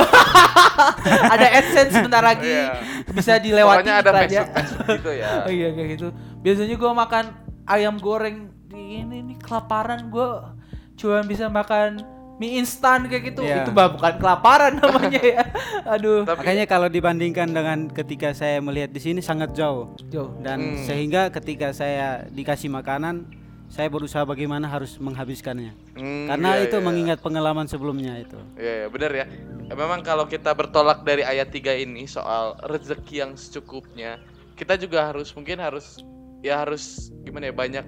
ada 1.34 1.48
AdSense 1.52 1.90
sebentar 1.92 2.22
lagi 2.22 2.46
Iya. 2.46 2.78
bisa 3.10 3.42
dilewati 3.42 3.82
Pokoknya 3.82 3.96
ada. 3.98 4.12
Facebook 4.14 4.54
gitu 4.94 5.12
ya. 5.18 5.42
Oh 5.42 5.52
iya 5.58 5.74
kayak 5.74 5.90
gitu. 5.92 6.08
Biasanya 6.40 6.76
gua 6.78 6.92
makan 6.94 7.34
ayam 7.66 7.98
goreng 7.98 8.54
di 8.70 9.02
ini 9.02 9.26
nih 9.26 9.38
kelaparan 9.42 10.14
gua 10.14 10.54
cuma 10.94 11.26
bisa 11.26 11.50
makan 11.50 11.98
mie 12.42 12.58
instan 12.58 13.06
kayak 13.06 13.24
gitu. 13.30 13.46
Iya. 13.46 13.62
Itu 13.62 13.70
bah 13.70 13.94
bukan 13.94 14.18
kelaparan 14.18 14.82
namanya 14.82 15.22
ya. 15.22 15.46
Aduh. 15.94 16.26
Tapi 16.26 16.42
Makanya 16.42 16.66
kalau 16.66 16.90
dibandingkan 16.90 17.54
dengan 17.54 17.86
ketika 17.94 18.34
saya 18.34 18.58
melihat 18.58 18.90
di 18.90 18.98
sini 18.98 19.22
sangat 19.22 19.54
jauh 19.54 19.94
Jauh. 20.10 20.34
dan 20.42 20.58
Hmm. 20.58 20.82
sehingga 20.90 21.30
ketika 21.30 21.70
saya 21.70 22.26
dikasih 22.34 22.74
makanan 22.74 23.30
saya 23.72 23.88
berusaha 23.88 24.28
bagaimana 24.28 24.68
harus 24.68 25.00
menghabiskannya. 25.00 25.72
Hmm, 25.96 26.28
Karena 26.28 26.60
iya, 26.60 26.68
itu 26.68 26.76
iya. 26.76 26.84
mengingat 26.84 27.24
pengalaman 27.24 27.72
sebelumnya 27.72 28.20
itu. 28.20 28.36
Iya, 28.60 28.74
iya, 28.84 28.88
benar 28.92 29.12
ya. 29.16 29.26
Memang 29.72 30.04
kalau 30.04 30.28
kita 30.28 30.52
bertolak 30.52 31.08
dari 31.08 31.24
ayat 31.24 31.48
3 31.56 31.80
ini 31.80 32.04
soal 32.04 32.60
rezeki 32.68 33.16
yang 33.24 33.32
secukupnya, 33.40 34.20
kita 34.60 34.76
juga 34.76 35.08
harus 35.08 35.32
mungkin 35.32 35.64
harus 35.64 36.04
ya 36.44 36.60
harus 36.60 37.16
gimana 37.24 37.48
ya 37.48 37.56
banyak 37.56 37.86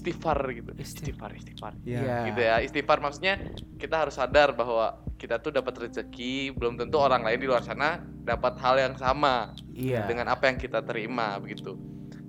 istighfar 0.00 0.40
gitu. 0.56 0.72
Istighfar. 0.72 1.30
Istighfar, 1.30 1.30
istighfar. 1.36 1.72
Iya. 1.84 2.32
Gitu 2.32 2.40
ya. 2.40 2.56
Istighfar 2.64 2.98
maksudnya 3.04 3.34
kita 3.76 4.08
harus 4.08 4.16
sadar 4.16 4.56
bahwa 4.56 4.96
kita 5.20 5.36
tuh 5.36 5.52
dapat 5.52 5.76
rezeki, 5.76 6.56
belum 6.56 6.80
tentu 6.80 6.96
orang 6.96 7.20
lain 7.20 7.36
di 7.36 7.44
luar 7.44 7.60
sana 7.60 8.00
dapat 8.24 8.56
hal 8.64 8.80
yang 8.80 8.94
sama 8.96 9.52
Iya. 9.76 10.08
dengan 10.08 10.32
apa 10.32 10.48
yang 10.48 10.56
kita 10.56 10.80
terima 10.80 11.36
begitu. 11.36 11.76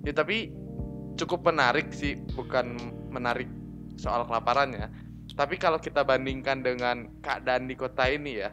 Ya 0.04 0.12
tapi 0.12 0.52
cukup 1.16 1.48
menarik 1.48 1.88
sih, 1.96 2.20
bukan 2.36 2.76
menarik 3.08 3.48
soal 3.96 4.28
kelaparannya. 4.28 4.92
Tapi 5.32 5.56
kalau 5.56 5.80
kita 5.80 6.04
bandingkan 6.04 6.60
dengan 6.60 7.08
keadaan 7.24 7.64
di 7.64 7.72
kota 7.72 8.04
ini 8.04 8.44
ya, 8.44 8.52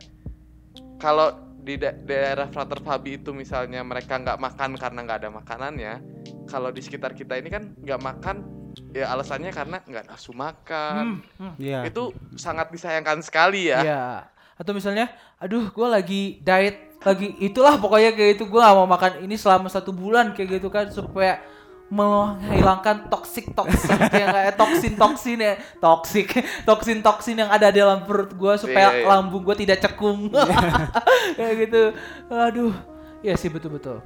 kalau 0.95 1.35
di 1.59 1.75
da- 1.75 1.95
daerah 1.95 2.47
Frater 2.47 2.79
Fabi 2.79 3.19
itu 3.19 3.35
misalnya 3.35 3.83
mereka 3.83 4.15
nggak 4.15 4.39
makan 4.39 4.79
karena 4.79 4.99
nggak 5.03 5.19
ada 5.19 5.31
makanannya, 5.31 5.93
kalau 6.47 6.71
di 6.71 6.79
sekitar 6.79 7.11
kita 7.11 7.35
ini 7.35 7.51
kan 7.51 7.75
nggak 7.75 7.99
makan, 7.99 8.37
ya 8.91 9.11
alasannya 9.13 9.51
karena 9.53 9.77
nggak 9.83 10.05
nafsu 10.09 10.31
makan. 10.33 11.21
Hmm, 11.37 11.53
hmm. 11.53 11.53
Iya. 11.59 11.79
Itu 11.87 12.15
sangat 12.35 12.71
disayangkan 12.73 13.21
sekali 13.21 13.69
ya. 13.69 13.79
Iya. 13.83 14.03
Atau 14.59 14.75
misalnya, 14.75 15.07
aduh 15.39 15.71
gue 15.71 15.87
lagi 15.87 16.21
diet, 16.43 16.99
lagi 16.99 17.31
itulah 17.39 17.79
pokoknya 17.79 18.11
kayak 18.11 18.35
gitu 18.35 18.51
gue 18.51 18.59
gak 18.59 18.75
mau 18.75 18.83
makan 18.83 19.23
ini 19.23 19.39
selama 19.39 19.71
satu 19.71 19.95
bulan 19.95 20.35
kayak 20.35 20.59
gitu 20.59 20.67
kan 20.67 20.91
supaya 20.91 21.39
menghilangkan 21.89 23.09
toksik 23.09 23.49
toksik 23.57 23.97
yang 24.13 24.29
kayak 24.29 24.53
toksin 24.53 24.93
toksin 24.93 25.39
ya 25.41 25.53
toksik 25.81 26.29
toksin 26.61 27.01
toksin 27.01 27.35
yang 27.41 27.49
ada 27.49 27.73
dalam 27.73 28.05
perut 28.05 28.29
gue 28.29 28.53
supaya 28.61 28.93
Iya, 28.93 28.99
iya. 29.01 29.05
lambung 29.09 29.41
gue 29.41 29.57
tidak 29.57 29.81
cekung 29.81 30.29
kayak 31.39 31.55
gitu 31.65 31.81
aduh 32.29 32.75
ya 33.25 33.33
sih 33.33 33.49
betul 33.49 33.81
betul 33.81 34.05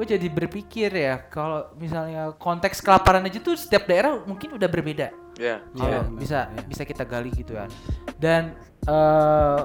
gue 0.00 0.16
jadi 0.16 0.26
berpikir 0.26 0.88
ya 0.88 1.28
kalau 1.28 1.68
misalnya 1.76 2.32
konteks 2.34 2.80
kelaparan 2.80 3.20
aja 3.20 3.36
tuh 3.36 3.52
setiap 3.52 3.84
daerah 3.84 4.16
mungkin 4.24 4.56
udah 4.56 4.64
berbeda 4.64 5.12
Ya. 5.36 5.60
kalau 5.72 6.00
Iya, 6.00 6.16
bisa 6.16 6.38
iya. 6.48 6.62
bisa 6.64 6.82
kita 6.82 7.04
gali 7.04 7.28
gitu 7.30 7.52
ya 7.52 7.68
dan 8.16 8.56
eh, 8.82 9.60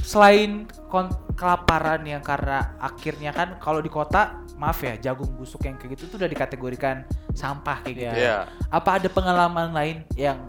selain 0.00 0.64
kon- 0.88 1.12
kelaparan 1.36 2.00
yang 2.02 2.20
karena 2.20 2.72
akhirnya 2.76 3.30
kan 3.30 3.58
kalau 3.58 3.78
di 3.78 3.88
kota 3.88 4.40
maaf 4.56 4.80
ya 4.80 4.96
jagung 4.98 5.28
busuk 5.36 5.60
yang 5.62 5.76
kayak 5.76 5.94
gitu 5.94 6.08
tuh 6.08 6.16
udah 6.18 6.26
dikategorikan 6.26 7.04
sampah 7.32 7.84
kayak 7.84 7.94
gitu 7.94 8.16
Iya. 8.16 8.48
apa 8.68 8.90
ada 8.96 9.08
pengalaman 9.08 9.70
lain 9.70 9.96
yang 10.14 10.40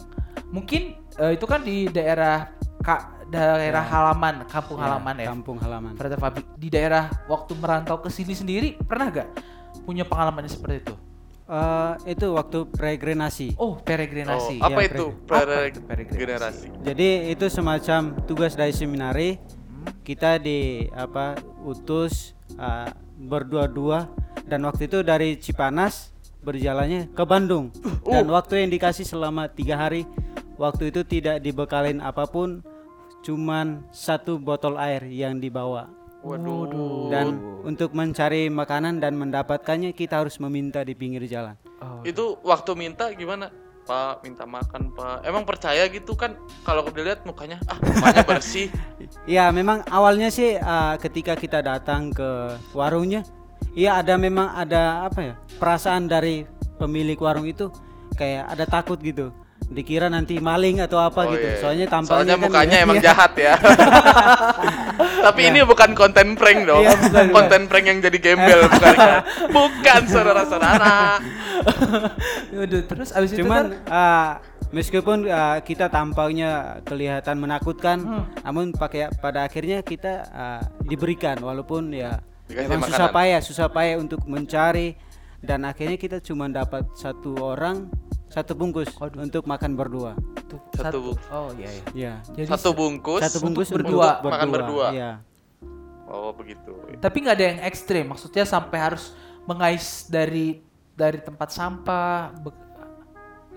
mungkin 0.49 0.95
eh, 1.15 1.35
itu 1.35 1.43
kan 1.43 1.61
di 1.61 1.85
daerah 1.87 2.47
ka- 2.79 3.18
daerah 3.29 3.79
Ya. 3.79 3.89
halaman 3.89 4.35
kampung 4.43 4.75
Iya, 4.75 4.85
halaman 4.87 5.15
ya 5.15 5.27
Kampung 5.29 5.57
halaman. 5.57 5.93
Brother 5.93 6.17
Fabi 6.17 6.41
di 6.53 6.67
daerah 6.67 7.07
waktu 7.25 7.53
merantau 7.53 7.97
ke 7.97 8.09
sini 8.09 8.33
sendiri 8.33 8.75
pernah 8.79 9.07
gak 9.07 9.29
punya 9.81 10.03
pengalaman 10.03 10.45
seperti 10.45 10.83
itu 10.83 10.95
Eh, 11.45 12.13
itu 12.13 12.29
waktu 12.29 12.61
peregrinasi. 12.67 13.57
oh 13.57 13.73
peregrinasi 13.75 14.57
Oh, 14.59 14.67
apa 14.67 14.79
Iya, 14.79 14.89
itu 14.91 15.05
Apa 15.25 15.65
itu 15.65 15.79
peregresi? 15.81 16.19
generasi? 16.19 16.67
Jadi 16.79 17.09
itu 17.27 17.45
semacam 17.47 17.99
tugas 18.23 18.53
dari 18.53 18.69
seminari. 18.69 19.41
Kita 20.03 20.37
di 20.37 20.85
apa 20.91 21.33
utus 21.63 22.37
uh, 22.53 22.85
berdua-dua 23.15 24.05
dan 24.43 24.61
waktu 24.61 24.85
itu 24.85 25.01
dari 25.01 25.35
Cipanas 25.35 26.13
berjalannya 26.39 27.09
ke 27.09 27.23
Bandung 27.23 27.73
dan 28.03 28.25
waktu 28.27 28.61
yang 28.61 28.69
dikasih 28.69 29.03
selama 29.03 29.47
tiga 29.47 29.73
hari 29.75 30.05
waktu 30.55 30.89
itu 30.89 31.01
tidak 31.03 31.39
dibekalin 31.39 31.97
apa 31.97 32.25
pun, 32.25 32.61
cuman 33.23 33.83
satu 33.91 34.39
botol 34.39 34.79
air 34.79 35.03
yang 35.07 35.37
dibawa. 35.37 35.87
Waduh. 36.19 37.07
Dan 37.07 37.39
untuk 37.63 37.95
mencari 37.95 38.51
makanan 38.51 38.99
dan 38.99 39.15
mendapatkannya 39.15 39.95
kita 39.95 40.19
harus 40.19 40.35
meminta 40.43 40.83
di 40.83 40.91
pinggir 40.91 41.23
jalan. 41.31 41.55
Oh, 41.79 42.03
Itu 42.03 42.35
waktu 42.43 42.75
minta 42.75 43.07
gimana? 43.15 43.47
Pak 43.87 44.21
minta 44.21 44.43
makan 44.43 44.91
pak. 44.93 45.23
Emang 45.23 45.47
percaya 45.47 45.87
gitu 45.87 46.13
kan? 46.13 46.35
Kalau 46.67 46.83
dilihat 46.91 47.23
mukanya, 47.23 47.57
ah 47.71 47.79
mukanya 47.79 48.23
bersih. 48.27 48.67
Ya 49.25 49.49
memang 49.49 49.81
awalnya 49.89 50.29
sih 50.29 50.53
uh, 50.53 50.93
ketika 51.01 51.33
kita 51.33 51.65
datang 51.65 52.13
ke 52.13 52.61
warungnya, 52.77 53.25
iya 53.73 53.97
ada 53.97 54.21
memang 54.21 54.53
ada 54.53 55.09
apa 55.09 55.33
ya 55.33 55.35
perasaan 55.57 56.05
dari 56.05 56.45
pemilik 56.77 57.17
warung 57.17 57.49
itu 57.49 57.73
kayak 58.13 58.53
ada 58.53 58.69
takut 58.69 59.01
gitu, 59.01 59.33
dikira 59.69 60.09
nanti 60.09 60.41
maling 60.41 60.81
atau 60.81 60.97
apa 60.97 61.23
Oh, 61.23 61.31
gitu. 61.31 61.45
iya. 61.45 61.61
Soalnya 61.61 61.85
tampaknya 61.85 62.09
Soalnya 62.09 62.35
kan 62.35 62.43
mukanya 62.43 62.77
iya. 62.77 62.85
emang 62.85 62.97
jahat 62.99 63.31
ya. 63.37 63.53
Tapi 65.29 65.41
ini 65.45 65.59
bukan 65.61 65.93
konten 65.93 66.33
prank 66.33 66.65
dong. 66.65 66.81
Iya, 66.81 66.97
bukan, 66.97 67.09
bukan. 67.13 67.27
konten 67.31 67.61
prank 67.67 67.85
yang 67.85 67.99
jadi 67.99 68.17
gembel 68.17 68.59
bukan 68.65 68.95
kan? 68.95 69.21
Bukan 69.55 70.01
saudara-saudara. 70.05 70.97
Terus 72.87 73.09
abis 73.11 73.29
itu 73.31 73.39
Cuman 73.41 73.63
Tar? 73.85 73.93
uh, 73.93 74.31
meskipun 74.71 75.17
uh, 75.25 75.57
kita 75.61 75.87
tampaknya 75.87 76.81
kelihatan 76.83 77.35
menakutkan, 77.37 77.97
Hmm. 77.99 78.25
namun 78.41 78.71
pakai 78.71 79.11
pada 79.15 79.43
akhirnya 79.43 79.81
kita 79.81 80.13
uh, 80.29 80.61
diberikan 80.83 81.37
walaupun 81.37 81.91
ya 81.91 82.19
Dikasih 82.47 82.67
memang 82.67 82.89
susah 82.89 83.05
makanan. 83.05 83.17
payah, 83.17 83.39
susah 83.39 83.67
payah 83.69 83.95
untuk 83.97 84.21
mencari 84.25 84.97
dan 85.39 85.63
akhirnya 85.63 85.95
kita 85.95 86.17
cuma 86.19 86.47
dapat 86.47 86.83
satu 86.93 87.37
orang 87.39 87.87
satu 88.29 88.53
bungkus 88.53 88.93
untuk 89.17 89.43
makan 89.49 89.73
berdua. 89.73 90.13
Tuh, 90.45 90.61
Satu. 90.73 91.17
Oh 91.33 91.49
iya 91.57 91.69
iya. 91.69 91.83
Ya. 91.93 92.13
Jadi 92.33 92.47
Satu 92.49 92.77
bungkus. 92.77 93.21
Satu 93.25 93.41
bungkus 93.41 93.73
untuk 93.73 93.89
untuk 93.89 93.97
berdua. 93.97 94.21
Makan 94.21 94.47
berdua. 94.53 94.87
Iya. 94.93 95.11
Oh 96.09 96.33
begitu. 96.33 96.73
tapi 96.97 97.21
nggak 97.25 97.35
ada 97.37 97.45
yang 97.53 97.59
ekstrim. 97.65 98.05
Maksudnya 98.09 98.45
sampai 98.45 98.77
harus 98.81 99.13
mengais 99.45 100.05
dari 100.09 100.61
dari 100.93 101.21
tempat 101.21 101.49
sampah. 101.53 102.33
Be- 102.37 102.67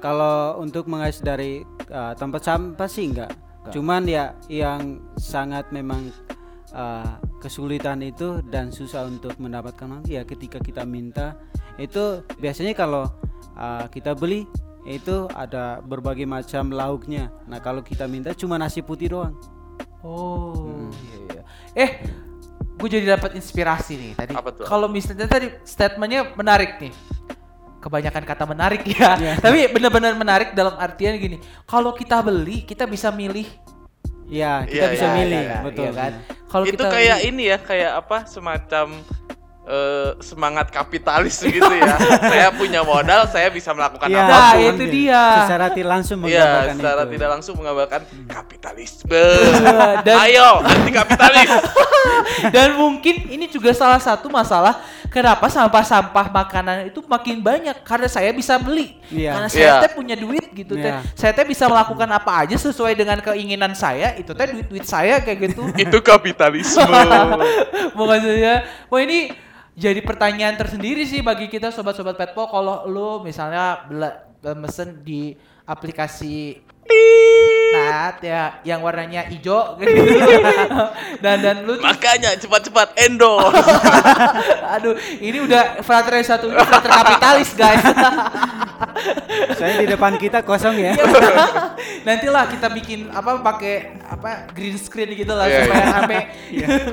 Kalau 0.03 0.59
untuk 0.59 0.91
mengais 0.91 1.23
dari 1.23 1.63
uh, 1.93 2.13
tempat 2.19 2.43
sampah 2.43 2.89
sih 2.91 3.13
enggak. 3.13 3.31
Cuman 3.71 4.03
ya 4.11 4.35
yang 4.51 4.99
sangat 5.15 5.71
memang 5.71 6.11
uh, 6.75 7.23
kesulitan 7.39 8.03
itu 8.03 8.43
dan 8.51 8.75
susah 8.75 9.07
untuk 9.07 9.39
mendapatkan 9.39 10.03
ya 10.11 10.27
ketika 10.27 10.59
kita 10.59 10.83
minta 10.83 11.39
itu 11.79 12.21
biasanya 12.43 12.75
kalau 12.75 13.07
uh, 13.55 13.87
kita 13.89 14.13
beli 14.13 14.45
itu 14.83 15.31
ada 15.31 15.79
berbagai 15.79 16.27
macam 16.27 16.75
lauknya. 16.75 17.31
Nah 17.47 17.63
kalau 17.63 17.81
kita 17.81 18.11
minta 18.11 18.35
cuma 18.35 18.59
nasi 18.59 18.83
putih 18.83 19.15
doang. 19.15 19.35
Oh 20.03 20.91
iya 20.91 21.17
iya. 21.31 21.43
Eh, 21.73 21.91
gue 22.77 22.89
jadi 22.91 23.15
dapat 23.15 23.39
inspirasi 23.39 23.95
nih 23.95 24.13
tadi. 24.19 24.35
Apa 24.35 24.51
tuh? 24.51 24.67
Kalau 24.67 24.91
misalnya 24.91 25.31
tadi 25.31 25.55
statementnya 25.63 26.35
menarik 26.35 26.83
nih. 26.83 26.91
Kebanyakan 27.79 28.23
kata 28.23 28.45
menarik 28.47 28.83
ya. 28.87 29.15
Iya. 29.19 29.33
Tapi 29.45 29.71
benar-benar 29.71 30.15
menarik 30.19 30.49
dalam 30.55 30.75
artian 30.79 31.19
gini. 31.19 31.39
Kalau 31.67 31.95
kita 31.95 32.19
beli, 32.23 32.63
kita 32.63 32.87
bisa 32.87 33.11
milih. 33.15 33.47
Ya 34.33 34.65
kita 34.65 34.87
Iya, 34.89 34.93
bisa 34.97 35.07
iya, 35.07 35.17
milih 35.19 35.43
iya, 35.45 35.59
betul 35.61 35.85
iya 35.85 35.93
kan. 35.93 36.13
Kalau 36.49 36.65
itu 36.65 36.73
kita 36.73 36.85
kayak 36.89 37.17
beli- 37.21 37.29
ini 37.29 37.43
ya, 37.53 37.59
kayak 37.61 37.93
apa? 38.01 38.19
Semacam 38.25 38.87
eh, 39.63 40.11
semangat 40.19 40.69
kapitalis 40.69 41.39
gitu 41.39 41.71
ya. 41.71 41.95
saya 42.33 42.49
punya 42.51 42.83
modal, 42.83 43.27
saya 43.27 43.47
bisa 43.49 43.71
melakukan 43.71 44.07
Nah, 44.07 44.27
apa 44.27 44.59
pun. 44.59 44.75
itu 44.75 44.85
dia. 44.91 45.23
Secara 45.47 45.67
tidak 45.71 45.91
langsung 45.93 46.17
Iya, 46.19 46.27
menggambarkan 46.27 46.75
secara 46.77 47.03
itu. 47.03 47.11
tidak 47.13 47.29
langsung 47.31 47.55
mengabarkan 47.57 48.01
kapitalisme. 48.27 49.23
Dan- 50.03 50.21
Ayo, 50.21 50.49
anti 50.61 50.91
kapitalis. 50.91 51.51
Dan 52.55 52.75
mungkin 52.75 53.31
ini 53.31 53.47
juga 53.47 53.71
salah 53.71 53.99
satu 53.99 54.27
masalah 54.27 54.83
kenapa 55.07 55.47
sampah-sampah 55.47 56.27
makanan 56.29 56.91
itu 56.91 56.99
makin 57.05 57.39
banyak 57.39 57.79
karena 57.83 58.09
saya 58.09 58.35
bisa 58.35 58.59
beli. 58.59 58.99
Iya. 59.09 59.31
Karena 59.33 59.49
saya 59.49 59.63
Iya. 59.63 59.75
teh 59.87 59.93
punya 59.93 60.17
duit 60.17 60.47
gitu 60.51 60.75
teh. 60.75 60.91
Iya. 60.91 61.07
Saya 61.15 61.31
teh 61.31 61.47
bisa 61.47 61.71
melakukan 61.71 62.11
apa 62.11 62.43
aja 62.43 62.57
sesuai 62.59 62.93
dengan 62.93 63.23
keinginan 63.23 63.71
saya. 63.73 64.19
Itu 64.19 64.35
teh 64.35 64.51
duit-duit 64.51 64.83
saya 64.83 65.23
kayak 65.23 65.39
gitu. 65.49 65.63
itu 65.87 65.99
kapitalisme. 66.03 66.83
Maksudnya, 67.95 68.55
wah 68.89 69.01
ini 69.01 69.31
jadi 69.73 70.05
pertanyaan 70.05 70.61
tersendiri 70.61 71.09
sih 71.09 71.25
bagi 71.25 71.49
kita 71.49 71.73
sobat-sobat 71.73 72.21
petpol 72.21 72.49
kalau 72.53 72.85
lu 72.85 73.25
misalnya 73.25 73.89
bela, 73.89 74.11
mesen 74.59 75.01
di 75.01 75.33
aplikasi 75.65 76.61
Nat 77.73 78.17
ya 78.21 78.43
yang 78.63 78.85
warnanya 78.85 79.25
hijau 79.27 79.81
gitu. 79.81 80.03
dan 81.25 81.41
dan 81.41 81.65
lu 81.65 81.81
Makanya 81.81 82.37
cepat-cepat 82.37 82.95
endorse. 83.01 83.57
Aduh, 84.79 84.95
ini 85.19 85.41
udah 85.43 85.81
frater 85.81 86.21
satu 86.23 86.53
ini 86.53 86.61
frater 86.61 86.91
kapitalis 86.93 87.51
guys. 87.57 87.83
Saya 89.57 89.83
di 89.83 89.87
depan 89.89 90.21
kita 90.21 90.45
kosong 90.45 90.77
ya. 90.79 90.93
Nantilah 92.05 92.47
kita 92.53 92.69
bikin 92.71 93.09
apa 93.11 93.41
pakai 93.41 93.97
apa 94.07 94.53
green 94.53 94.77
screen 94.77 95.17
gitu 95.17 95.33
lah 95.33 95.49
Iya, 95.49 95.59
supaya 95.65 95.85
rame. 95.99 96.21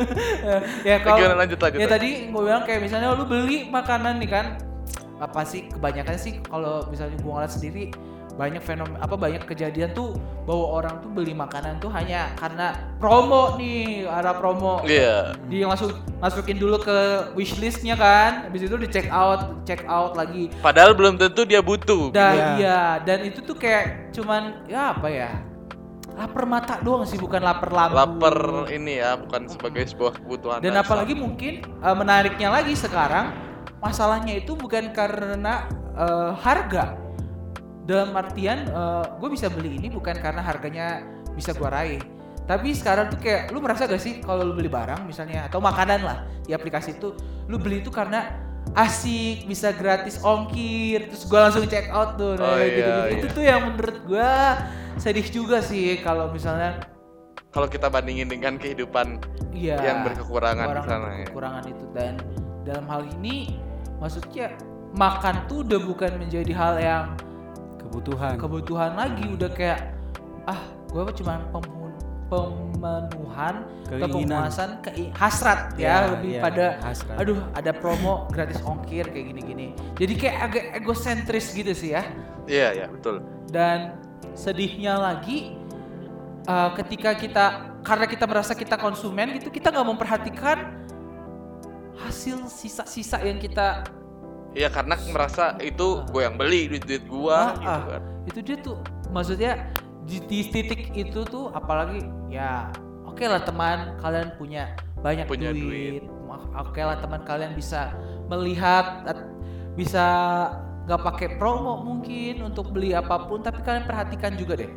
ya 0.90 0.96
kalau 1.04 1.18
Gimana, 1.20 1.36
lanjut, 1.46 1.60
lanjut, 1.60 1.80
ya 1.80 1.86
lanjut. 1.86 1.96
tadi 1.96 2.10
gue 2.32 2.42
bilang 2.42 2.64
kayak 2.64 2.82
misalnya 2.82 3.14
lu 3.14 3.26
beli 3.28 3.68
makanan 3.68 4.18
nih 4.22 4.30
kan 4.30 4.46
apa 5.20 5.42
sih 5.44 5.68
kebanyakan 5.68 6.16
sih 6.16 6.40
kalau 6.48 6.88
misalnya 6.88 7.20
gue 7.20 7.32
ngeliat 7.32 7.52
sendiri 7.52 7.86
banyak 8.40 8.64
fenomena 8.64 9.04
apa 9.04 9.20
banyak 9.20 9.44
kejadian 9.44 9.92
tuh 9.92 10.16
bahwa 10.48 10.80
orang 10.80 10.96
tuh 10.98 11.12
beli 11.12 11.36
makanan 11.36 11.76
tuh 11.78 11.92
hanya 11.92 12.32
karena 12.34 12.72
promo 12.96 13.60
nih 13.60 14.08
ada 14.08 14.32
promo 14.32 14.80
Iya. 14.82 15.36
di 15.44 15.60
langsung 15.62 15.92
masukin 16.18 16.56
dulu 16.56 16.80
ke 16.80 16.98
wishlistnya 17.36 17.94
kan 17.94 18.48
habis 18.48 18.64
itu 18.64 18.80
di 18.80 18.88
check 18.88 19.12
out 19.12 19.60
check 19.64 19.84
out 19.84 20.16
lagi 20.16 20.48
Padahal 20.58 20.96
belum 20.96 21.20
tentu 21.20 21.44
dia 21.44 21.60
butuh. 21.60 22.10
dan 22.10 22.32
Iya. 22.32 22.48
iya 22.56 22.82
dan 23.04 23.28
itu 23.28 23.44
tuh 23.44 23.54
kayak 23.54 24.16
cuman 24.16 24.64
ya 24.66 24.96
apa 24.96 25.08
ya 25.08 25.32
lapar 26.16 26.44
mata 26.44 26.80
doang 26.80 27.04
sih 27.04 27.16
bukan 27.16 27.40
lapar 27.40 27.68
lambung 27.70 28.24
Laper 28.24 28.38
ini 28.70 29.00
ya, 29.00 29.16
bukan 29.16 29.48
sebagai 29.48 29.84
sebuah 29.86 30.16
kebutuhan. 30.16 30.60
dan 30.60 30.72
dasar. 30.74 30.84
apalagi 30.88 31.12
mungkin 31.12 31.60
eh, 31.64 31.96
menariknya 31.96 32.48
lagi 32.50 32.72
sekarang 32.72 33.36
masalahnya 33.78 34.32
itu 34.34 34.56
bukan 34.56 34.92
karena 34.92 35.68
eh, 35.94 36.32
harga 36.38 36.96
dalam 37.90 38.14
artian 38.14 38.70
gue 39.18 39.30
bisa 39.34 39.50
beli 39.50 39.82
ini 39.82 39.90
bukan 39.90 40.14
karena 40.22 40.46
harganya 40.46 41.02
bisa 41.34 41.58
gue 41.58 41.66
raih 41.66 42.02
tapi 42.46 42.74
sekarang 42.74 43.10
tuh 43.10 43.18
kayak 43.22 43.50
lu 43.50 43.62
merasa 43.62 43.86
gak 43.86 44.02
sih 44.02 44.22
kalau 44.22 44.46
lu 44.46 44.54
beli 44.54 44.70
barang 44.70 45.06
misalnya 45.06 45.46
atau 45.50 45.58
makanan 45.58 46.02
lah 46.06 46.18
di 46.46 46.54
aplikasi 46.54 46.98
itu 46.98 47.14
lu 47.46 47.58
beli 47.58 47.82
itu 47.82 47.90
karena 47.90 48.30
asik 48.78 49.50
bisa 49.50 49.74
gratis 49.74 50.22
ongkir 50.22 51.10
terus 51.10 51.26
gue 51.26 51.40
langsung 51.40 51.66
check 51.66 51.90
out 51.90 52.18
tuh 52.18 52.38
Oh, 52.38 52.42
nah, 52.42 52.62
iya, 52.62 52.70
gitu-gitu. 52.70 53.10
itu 53.10 53.26
iya. 53.26 53.36
tuh 53.38 53.44
yang 53.46 53.62
menurut 53.70 53.98
gue 54.06 54.32
sedih 55.02 55.28
juga 55.30 55.58
sih 55.62 55.98
kalau 56.06 56.30
misalnya 56.30 56.82
kalau 57.50 57.66
kita 57.66 57.90
bandingin 57.90 58.30
dengan 58.30 58.62
kehidupan 58.62 59.18
Iya. 59.50 59.82
yang 59.82 60.06
berkekurangan 60.06 60.66
di 60.70 60.82
sana 60.86 61.08
ya. 61.20 61.26
Kekurangan 61.34 61.64
itu 61.66 61.86
dan 61.98 62.14
dalam 62.62 62.86
hal 62.86 63.02
ini 63.20 63.58
maksudnya 63.98 64.54
makan 64.94 65.36
tuh 65.50 65.66
udah 65.66 65.80
bukan 65.82 66.12
menjadi 66.22 66.52
hal 66.54 66.74
yang 66.78 67.04
Kebutuhan. 67.90 68.34
kebutuhan 68.38 68.92
lagi 68.94 69.26
udah 69.26 69.50
kayak 69.50 69.98
ah 70.46 70.62
gue 70.86 71.04
cuma 71.18 71.42
pemun- 71.50 71.78
pemenuhan 72.30 73.66
Keinginan. 73.90 74.46
pemuasan 74.46 74.70
kei- 74.80 75.10
hasrat 75.12 75.74
ya, 75.74 75.82
Ya, 75.82 75.96
lebih 76.14 76.32
iya, 76.38 76.42
pada 76.42 76.66
hasrat. 76.80 77.18
aduh 77.18 77.42
ada 77.52 77.72
promo 77.74 78.30
gratis 78.30 78.62
ongkir 78.62 79.10
kayak 79.10 79.34
gini-gini 79.34 79.68
jadi 79.98 80.14
kayak 80.14 80.38
agak 80.40 80.66
egosentris 80.78 81.50
gitu 81.50 81.74
sih 81.74 81.98
ya 81.98 82.06
Iya, 82.46 82.70
ya, 82.76 82.86
betul. 82.88 83.26
dan 83.50 83.98
sedihnya 84.34 84.98
lagi 84.98 85.58
uh, 86.46 86.70
ketika 86.76 87.14
kita 87.14 87.46
karena 87.82 88.06
kita 88.06 88.26
merasa 88.26 88.54
kita 88.54 88.78
konsumen 88.78 89.34
gitu 89.34 89.50
kita 89.50 89.70
nggak 89.70 89.88
memperhatikan 89.88 90.58
hasil 92.00 92.46
sisa-sisa 92.46 93.18
yang 93.20 93.38
kita 93.38 93.84
Iya, 94.52 94.68
karena 94.68 94.98
merasa 95.10 95.54
itu 95.62 96.02
gue 96.10 96.22
yang 96.22 96.34
beli 96.34 96.66
duit-duit 96.68 97.06
gua 97.06 97.54
Ah, 97.54 97.56
gitu 97.56 97.70
ah. 97.70 97.82
kan. 97.86 98.02
itu 98.26 98.40
dia 98.42 98.58
tuh 98.58 98.78
maksudnya 99.10 99.52
di, 100.06 100.18
di 100.26 100.40
titik 100.46 100.90
itu 100.92 101.22
tuh 101.24 101.50
apalagi 101.50 102.02
ya 102.28 102.70
oke 103.06 103.22
lah 103.22 103.42
teman 103.42 103.98
kalian 103.98 104.34
punya 104.36 104.74
banyak 105.00 105.26
Punya 105.26 105.50
duit, 105.50 106.02
Ma- 106.26 106.46
oke 106.60 106.78
lah 106.78 106.98
teman 106.98 107.22
kalian 107.24 107.54
bisa 107.54 107.94
melihat 108.26 109.06
at- 109.06 109.30
bisa 109.74 110.06
nggak 110.86 111.02
pakai 111.06 111.28
promo 111.38 111.78
mungkin 111.80 112.42
untuk 112.44 112.74
beli 112.74 112.94
apa 112.94 113.30
pun 113.30 113.42
tapi 113.42 113.62
kalian 113.62 113.86
perhatikan 113.86 114.34
juga 114.34 114.58
deh 114.58 114.72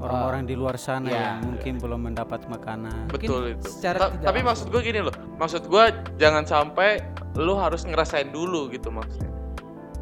Orang-orang 0.00 0.42
di 0.42 0.56
luar 0.56 0.74
sana 0.74 1.06
ya. 1.06 1.16
yang 1.36 1.44
mungkin 1.46 1.76
belum 1.76 2.00
mendapat 2.02 2.48
makanan. 2.48 3.08
Mungkin 3.08 3.28
Betul 3.28 3.42
itu. 3.52 3.68
secara 3.68 3.98
Ta- 4.00 4.10
tidak 4.10 4.24
tapi 4.26 4.40
maksud 4.40 4.66
gue 4.68 4.80
gini 4.80 5.00
loh. 5.00 5.14
Maksud 5.36 5.62
gue 5.64 5.84
jangan 6.16 6.44
sampai 6.44 7.04
lu 7.34 7.52
harus 7.54 7.84
ngerasain 7.84 8.28
dulu 8.28 8.68
gitu 8.68 8.88
maksudnya. 8.88 9.28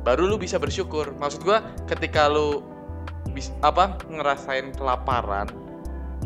Baru 0.00 0.24
lu 0.24 0.38
bisa 0.38 0.56
bersyukur. 0.56 1.12
Maksud 1.12 1.42
gue 1.42 1.58
ketika 1.86 2.26
lu 2.26 2.62
bis, 3.28 3.50
apa 3.60 3.98
ngerasain 4.04 4.72
kelaparan 4.72 5.46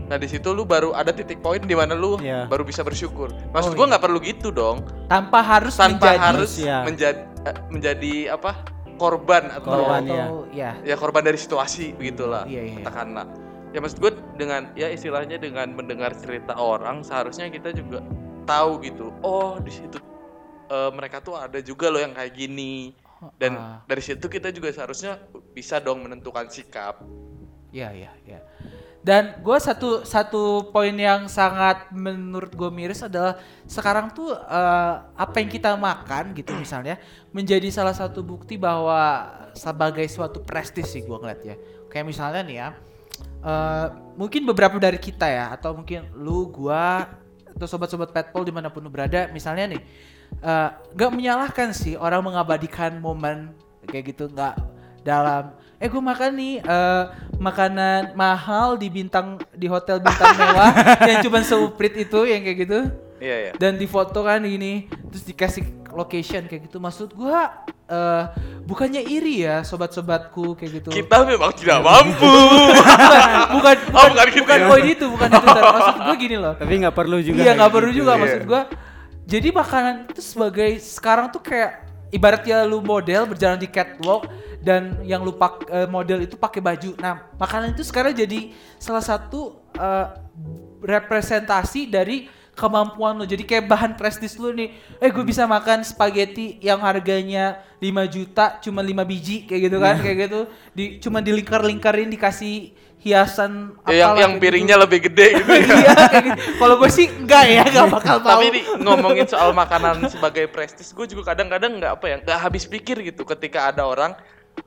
nah 0.02 0.16
di 0.16 0.24
situ 0.24 0.50
lu 0.50 0.64
baru 0.64 0.92
ada 0.92 1.08
titik 1.08 1.40
poin 1.40 1.56
di 1.58 1.72
mana 1.72 1.92
lu 1.92 2.16
Iya. 2.18 2.44
baru 2.44 2.64
bisa 2.64 2.80
bersyukur 2.80 3.28
maksud 3.48 3.72
Oh, 3.72 3.76
gua 3.76 3.86
iya. 3.86 3.90
nggak 3.94 4.02
perlu 4.02 4.18
gitu 4.20 4.48
dong 4.48 4.84
tanpa 5.06 5.40
harus 5.40 5.72
tanpa 5.72 6.00
menjadi 6.10 6.18
harus 6.18 6.52
Iya. 6.58 6.78
menjadi 6.82 7.20
eh, 7.42 7.56
menjadi 7.68 8.12
apa 8.30 8.50
korban 8.94 9.48
atau 9.50 9.68
Korban, 9.70 10.00
atau- 10.02 10.44
ya. 10.50 10.70
ya 10.82 10.96
korban 10.96 11.22
dari 11.22 11.36
situasi 11.36 11.92
begitulah 11.92 12.44
Iya, 12.44 12.60
iya. 12.62 12.76
katakanlah 12.80 13.24
ya 13.72 13.80
maksud 13.80 13.98
gue 13.98 14.12
dengan 14.36 14.68
ya 14.76 14.88
istilahnya 14.88 15.40
dengan 15.40 15.72
mendengar 15.72 16.12
cerita 16.14 16.54
orang 16.54 17.00
seharusnya 17.00 17.48
kita 17.48 17.72
juga 17.72 18.04
tahu 18.44 18.84
gitu 18.84 19.10
oh 19.24 19.56
di 19.58 19.72
situ 19.72 19.98
eh, 20.68 20.90
mereka 20.92 21.18
tuh 21.18 21.36
ada 21.36 21.58
juga 21.58 21.88
loh 21.88 22.00
yang 22.00 22.12
kayak 22.12 22.32
gini 22.32 22.92
dan 23.38 23.54
Ah. 23.54 23.78
dari 23.86 24.02
situ 24.02 24.26
kita 24.26 24.50
juga 24.50 24.74
seharusnya 24.74 25.14
bisa 25.54 25.78
dong 25.78 26.04
menentukan 26.04 26.50
sikap 26.50 27.00
Iya, 27.72 27.88
iya, 27.96 28.12
iya. 28.28 28.40
Dan 29.00 29.40
gue 29.40 29.58
satu 29.58 30.04
satu 30.04 30.68
poin 30.70 30.92
yang 30.92 31.24
sangat 31.24 31.88
menurut 31.90 32.52
gue 32.52 32.68
miris 32.68 33.00
adalah 33.00 33.40
sekarang 33.64 34.12
tuh 34.12 34.30
eh, 34.30 34.94
apa 35.16 35.34
yang 35.40 35.48
kita 35.48 35.72
makan 35.74 36.36
gitu 36.36 36.52
misalnya 36.52 37.00
menjadi 37.32 37.66
salah 37.72 37.96
satu 37.96 38.20
bukti 38.20 38.60
bahwa 38.60 39.24
sebagai 39.56 40.04
suatu 40.06 40.44
prestis 40.44 40.92
sih 40.92 41.02
gue 41.02 41.16
ngeliat 41.16 41.40
ya. 41.42 41.56
Kayak 41.88 42.06
misalnya 42.12 42.40
nih 42.44 42.56
ya, 42.60 42.68
eh, 43.42 43.86
mungkin 44.16 44.46
beberapa 44.46 44.78
dari 44.78 44.96
kita 44.96 45.26
ya 45.26 45.50
atau 45.52 45.74
mungkin 45.76 46.06
lu, 46.14 46.48
gua 46.48 47.10
atau 47.52 47.66
sobat-sobat 47.68 48.14
petpol 48.14 48.48
di 48.48 48.52
mana 48.54 48.72
pun 48.72 48.80
lu 48.80 48.88
berada, 48.88 49.28
misalnya 49.34 49.76
nih 49.76 49.82
eh, 50.40 50.68
nggak 50.94 51.10
menyalahkan 51.12 51.74
sih 51.76 51.98
orang 51.98 52.24
mengabadikan 52.24 52.96
momen 53.02 53.52
kayak 53.86 54.14
gitu 54.14 54.30
nggak 54.30 54.54
dalam 55.02 55.50
eh 55.82 55.90
gue 55.90 55.98
makan 55.98 56.30
nih 56.38 56.54
eh, 56.62 57.04
makanan 57.42 58.14
mahal 58.14 58.78
di 58.78 58.86
bintang 58.86 59.42
di 59.50 59.66
hotel 59.66 59.98
bintang 59.98 60.30
mewah 60.40 60.70
yang 61.02 61.18
cuma 61.26 61.42
seuprit 61.42 61.94
itu 61.98 62.22
yang 62.22 62.40
kayak 62.46 62.58
gitu. 62.62 62.80
Iya 63.22 63.36
ya 63.38 63.52
dan 63.54 63.78
difoto 63.78 64.26
kan 64.26 64.42
gini 64.42 64.90
terus 65.10 65.22
dikasih 65.22 65.81
location 65.92 66.44
kayak 66.44 66.66
gitu 66.66 66.76
maksud 66.76 67.12
gua 67.12 67.52
eh 67.84 68.24
bukannya 68.62 69.02
iri 69.02 69.42
ya 69.42 69.60
sobat-sobatku 69.60 70.54
kayak 70.54 70.80
gitu 70.80 70.88
kita 70.90 71.16
memang 71.22 71.52
tidak 71.52 71.78
mampu 71.78 72.24
bukan 72.24 72.96
bukan 73.54 73.76
Oh, 73.92 74.06
bukan 74.08 74.26
gitu 74.28 74.40
bukan 74.42 74.58
ya? 74.58 74.66
poin 74.66 74.84
itu 74.86 75.04
bukan 75.06 75.28
itu 75.30 75.46
Tar. 75.46 75.62
maksud 75.68 75.94
gua 75.98 76.14
gini 76.16 76.36
loh 76.36 76.54
Tapi 76.54 76.72
nggak 76.78 76.94
perlu 76.94 77.18
juga. 77.18 77.38
iya 77.38 77.52
nggak 77.52 77.70
perlu 77.70 77.90
gitu. 77.90 77.98
juga 78.00 78.10
Iya. 78.10 78.20
maksud 78.20 78.42
gua 78.44 78.62
jadi 79.22 79.48
makanan 79.50 79.94
itu 80.08 80.20
sebagai 80.20 80.70
sekarang 80.78 81.26
tuh 81.28 81.40
kayak 81.40 81.84
ibaratnya 82.08 82.64
lu 82.64 82.80
model 82.80 83.24
berjalan 83.26 83.56
di 83.56 83.66
catwalk 83.66 84.26
dan 84.58 85.00
yang 85.02 85.20
lu 85.20 85.32
pak 85.32 85.64
eh, 85.66 85.86
model 85.86 86.20
itu 86.20 86.34
pakai 86.34 86.60
baju 86.60 86.94
nah 86.96 87.28
makanan 87.34 87.72
itu 87.72 87.82
sekarang 87.82 88.12
jadi 88.12 88.50
salah 88.76 89.00
satu 89.00 89.40
eh, 89.74 90.06
representasi 90.82 91.86
dari 91.86 92.26
kemampuan 92.62 93.18
lo 93.18 93.26
jadi 93.26 93.42
kayak 93.42 93.66
bahan 93.66 93.92
prestis 93.98 94.38
lu 94.38 94.54
nih 94.54 94.70
eh 95.02 95.10
gue 95.10 95.24
bisa 95.26 95.42
makan 95.44 95.82
spaghetti 95.82 96.62
yang 96.62 96.78
harganya 96.78 97.58
5 97.82 97.90
juta 98.06 98.62
cuma 98.62 98.78
5 98.78 98.94
biji 99.02 99.42
kayak 99.44 99.60
gitu 99.66 99.78
kan 99.82 99.98
kayak 99.98 100.16
gitu 100.30 100.40
di 100.70 100.84
cuma 101.02 101.18
dilingkar-lingkarin 101.18 102.06
dikasih 102.06 102.70
hiasan 103.02 103.74
Ya, 103.90 104.06
yang 104.06 104.14
yang 104.14 104.32
kayak 104.38 104.42
piringnya 104.46 104.76
gitu. 104.78 104.84
lebih 104.86 104.98
gede 105.10 105.26
gitu 105.42 105.50
ya 105.50 105.66
iya 105.82 105.96
gitu. 106.22 106.38
Kalau 106.54 106.74
gue 106.78 106.86
sih 106.86 107.10
enggak 107.10 107.44
ya, 107.50 107.62
enggak 107.66 107.86
bakal 107.98 108.16
mau. 108.22 108.30
tapi 108.30 108.46
nih 108.54 108.64
ngomongin 108.78 109.26
soal 109.26 109.50
makanan 109.50 110.06
sebagai 110.06 110.46
prestis 110.46 110.94
gue 110.94 111.10
juga 111.10 111.34
kadang-kadang 111.34 111.82
nggak 111.82 111.98
apa 111.98 112.06
ya 112.06 112.16
nggak 112.22 112.38
habis 112.38 112.62
pikir 112.64 113.02
gitu 113.02 113.26
ketika 113.26 113.74
ada 113.74 113.82
orang 113.82 114.14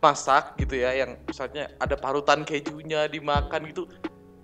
masak 0.01 0.57
gitu 0.59 0.75
ya 0.75 0.91
yang 0.91 1.15
misalnya 1.23 1.71
ada 1.79 1.95
parutan 1.95 2.43
kejunya 2.43 3.07
dimakan 3.07 3.71
gitu 3.71 3.87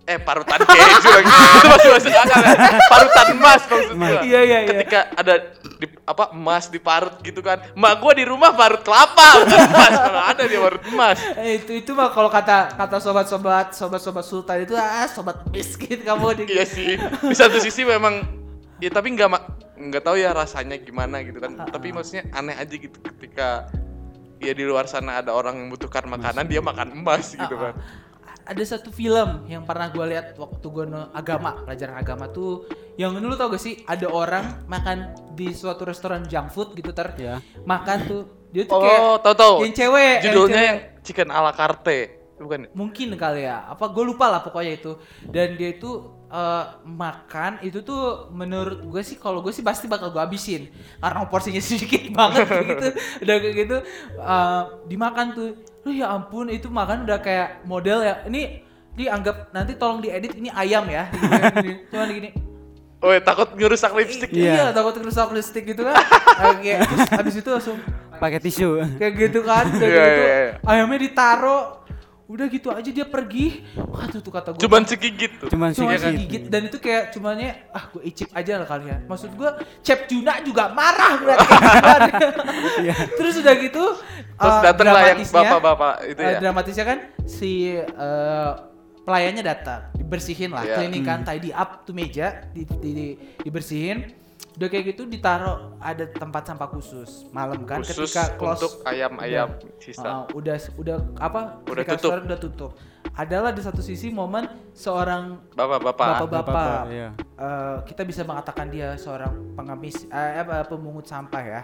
eh 0.03 0.17
parutan 0.17 0.59
keju 0.59 1.09
lagi. 1.09 1.29
Itu 1.29 1.67
masih 1.73 1.89
masuk 1.93 2.11
akal 2.11 2.39
ya 2.41 2.53
parutan 2.89 3.27
emas 3.31 3.61
maksud 3.63 3.93
gue 3.93 4.09
Iya, 4.25 4.39
iya, 4.41 4.57
iya. 4.61 4.69
ketika 4.73 4.99
ada 5.13 5.33
di, 5.77 5.85
apa 6.03 6.23
emas 6.31 6.65
diparut 6.67 7.15
gitu 7.21 7.39
kan. 7.39 7.61
Mak 7.73 7.93
gue 7.97 8.11
di 8.17 8.25
rumah 8.25 8.51
parut 8.51 8.81
kelapa. 8.81 9.45
Bukan 9.45 9.59
emas 9.69 9.93
kalau 9.93 10.21
ada 10.25 10.43
dia 10.43 10.59
parut 10.59 10.83
emas. 10.89 11.17
Eh, 11.37 11.61
itu 11.61 11.71
itu 11.77 11.91
mah 11.91 12.09
kalau 12.09 12.27
kata 12.27 12.73
kata 12.73 12.97
sobat-sobat 12.97 13.73
sobat-sobat 13.73 14.25
sultan 14.25 14.57
itu 14.61 14.73
ah 14.73 15.05
sobat 15.05 15.45
miskin 15.49 16.01
kamu 16.01 16.43
di 16.43 16.43
iya 16.49 16.65
sih. 16.65 16.97
Di 16.99 17.35
satu 17.37 17.61
sisi 17.61 17.85
memang 17.85 18.25
ya 18.81 18.89
tapi 18.89 19.13
nggak 19.13 19.29
nggak 19.81 20.01
tahu 20.01 20.17
ya 20.17 20.33
rasanya 20.33 20.81
gimana 20.81 21.21
gitu 21.21 21.37
kan. 21.37 21.61
Tapi 21.61 21.93
maksudnya 21.93 22.25
aneh 22.33 22.57
aja 22.57 22.73
gitu 22.73 22.97
ketika 23.01 23.69
ya 24.41 24.57
di 24.57 24.65
luar 24.65 24.89
sana 24.89 25.21
ada 25.21 25.37
orang 25.37 25.53
yang 25.53 25.69
membutuhkan 25.69 26.09
makanan 26.09 26.49
dia 26.49 26.65
makan 26.65 26.97
emas 26.97 27.37
gitu 27.37 27.53
Ah, 27.61 27.69
kan. 27.69 27.73
ah. 27.77 28.00
Ada 28.51 28.75
satu 28.75 28.91
film 28.91 29.47
yang 29.47 29.63
pernah 29.63 29.87
gue 29.87 30.05
lihat 30.11 30.35
waktu 30.35 30.65
gue 30.67 30.85
agama 31.15 31.63
pelajaran 31.63 31.95
agama 31.95 32.27
tuh 32.27 32.67
yang 32.99 33.15
dulu 33.15 33.39
tau 33.39 33.47
gak 33.47 33.63
sih 33.63 33.79
ada 33.87 34.11
orang 34.11 34.67
makan 34.67 35.15
di 35.39 35.55
suatu 35.55 35.87
restoran 35.87 36.27
junk 36.27 36.51
food 36.51 36.75
gitu 36.75 36.91
ter 36.91 37.15
Iya. 37.15 37.39
makan 37.63 37.97
tuh 38.11 38.21
dia 38.51 38.67
tuh 38.67 38.83
kayak 38.83 38.99
oh 38.99 39.15
tahu 39.23 39.35
tahu 39.39 39.53
yang 39.63 39.75
cewek 39.75 40.03
yang 40.03 40.23
judulnya 40.27 40.51
cewek. 40.59 40.67
yang 40.67 40.79
chicken 40.99 41.29
ala 41.31 41.51
carte 41.55 41.99
bukan 42.35 42.59
ya? 42.67 42.69
mungkin 42.75 43.07
kali 43.15 43.41
ya 43.47 43.71
apa 43.71 43.85
gue 43.87 44.03
lupa 44.03 44.25
lah 44.27 44.43
pokoknya 44.43 44.73
itu 44.75 44.91
dan 45.31 45.55
dia 45.55 45.71
itu 45.71 46.11
eh, 46.31 46.63
makan 46.81 47.59
itu 47.59 47.79
tuh 47.81 48.01
menurut 48.31 48.79
gue 48.81 49.01
sih 49.01 49.15
kalau 49.15 49.39
gue 49.39 49.51
sih 49.51 49.61
pasti 49.61 49.85
bakal 49.85 50.09
gue 50.09 50.17
habisin. 50.17 50.71
Karena 50.97 51.23
porsinya 51.25 51.59
sedikit 51.65 52.07
banget 52.09 52.47
kayak 52.47 52.65
gitu. 52.65 52.87
Udah 53.21 53.35
kayak 53.37 53.55
gitu 53.57 53.77
eh, 54.17 54.61
dimakan 54.87 55.27
tuh. 55.31 55.49
Lu 55.81 55.91
ya 55.91 56.07
ampun 56.09 56.47
itu 56.47 56.67
makan 56.67 57.03
udah 57.03 57.19
kayak 57.19 57.63
model 57.63 57.99
ya. 58.01 58.23
Ini 58.25 58.63
dianggap 58.91 59.51
nanti 59.51 59.75
tolong 59.75 59.99
diedit 59.99 60.31
ini 60.33 60.47
ayam 60.49 60.83
ya. 60.85 61.07
Gini, 61.57 61.73
cuman 61.87 62.09
gini. 62.09 62.29
Oh 63.01 63.09
ya, 63.09 63.17
takut 63.17 63.49
ngerusak 63.51 63.91
lipstick 63.91 64.29
iya 64.29 64.53
Iya. 64.61 64.65
takut 64.71 64.93
rusak 64.93 65.33
listrik 65.33 65.65
gitu 65.65 65.81
kan. 65.81 65.97
Kayak- 66.61 66.85
terus 66.85 67.09
habis 67.09 67.35
itu 67.35 67.49
langsung 67.49 67.77
Pakai 68.13 68.37
tisu. 68.37 68.77
kayak 69.01 69.13
gitu 69.17 69.41
kan 69.41 69.65
kayak 69.65 69.81
Iya, 69.81 70.05
gitu. 70.05 70.21
iya, 70.21 70.37
iya. 70.37 70.51
ayamnya 70.61 70.99
ditaro 71.01 71.80
udah 72.31 72.45
gitu 72.47 72.71
aja 72.71 72.87
dia 72.87 73.03
pergi. 73.03 73.59
Wah 73.75 74.07
tuh, 74.07 74.19
tuh 74.19 74.31
kata 74.31 74.55
gue 74.55 74.61
cuman 74.61 74.81
segigit 74.83 75.31
tuh. 75.35 75.47
Cuman 75.47 75.69
cuma 75.71 75.91
sedikit. 75.93 76.15
gigit 76.23 76.43
dan 76.47 76.61
itu 76.65 76.77
kayak 76.77 77.11
cumannya 77.11 77.49
ah 77.69 77.83
gue 77.87 78.01
icip 78.03 78.31
aja 78.31 78.55
lah 78.55 78.65
kali 78.65 78.87
ya 78.87 78.97
maksud 79.03 79.31
gue 79.31 79.49
Chef 79.81 80.07
Juna 80.07 80.39
juga 80.39 80.71
marah 80.71 81.13
berarti. 81.17 81.47
Kan 81.51 82.01
terus 83.19 83.35
udah 83.37 83.55
gitu 83.57 83.83
terus 84.31 84.55
eh, 84.57 84.61
datang 84.63 84.87
lah 84.87 85.01
yang 85.05 85.19
bapak-bapak 85.21 85.93
itu 86.07 86.19
eh, 86.19 86.25
ya 86.25 86.39
dramatisnya 86.39 86.85
kan 86.87 86.97
si 87.23 87.51
eh, 87.75 88.51
pelayannya 89.01 89.43
datang 89.43 89.81
dibersihin 89.93 90.49
lah 90.49 90.61
Iya. 90.61 90.75
cleaning 90.77 91.03
kan 91.03 91.19
tidy 91.21 91.51
up 91.51 91.83
tuh 91.83 91.91
meja 91.91 92.47
di, 92.49 92.63
di- 92.63 92.93
di- 92.93 93.15
dibersihin 93.41 94.20
udah 94.51 94.67
kayak 94.67 94.83
gitu 94.91 95.07
ditaruh 95.07 95.79
ada 95.79 96.03
tempat 96.11 96.43
sampah 96.43 96.67
khusus 96.75 97.23
malam 97.31 97.63
kan 97.63 97.79
khusus 97.79 98.11
ketika 98.11 98.35
close. 98.35 98.59
untuk 98.59 98.73
ayam-ayam 98.83 99.47
udah, 99.47 99.79
sisa. 99.79 100.03
Uh, 100.03 100.23
udah 100.35 100.55
udah 100.75 100.95
apa 101.23 101.41
Udah 101.71 101.83
ketika 101.87 101.95
tutup. 101.97 102.27
udah 102.27 102.39
tutup. 102.39 102.71
Adalah 103.11 103.51
di 103.51 103.59
satu 103.63 103.79
sisi 103.83 104.11
momen 104.11 104.47
seorang 104.71 105.39
bapak-bapak 105.55 106.27
bapak-bapak 106.27 106.79
iya. 106.91 107.09
eh, 107.17 107.77
kita 107.83 108.07
bisa 108.07 108.23
mengatakan 108.23 108.71
dia 108.71 108.95
seorang 108.95 109.55
pengemis 109.55 110.07
eh, 110.07 110.43
apa 110.43 110.67
pemungut 110.67 111.07
sampah 111.07 111.43
ya. 111.43 111.61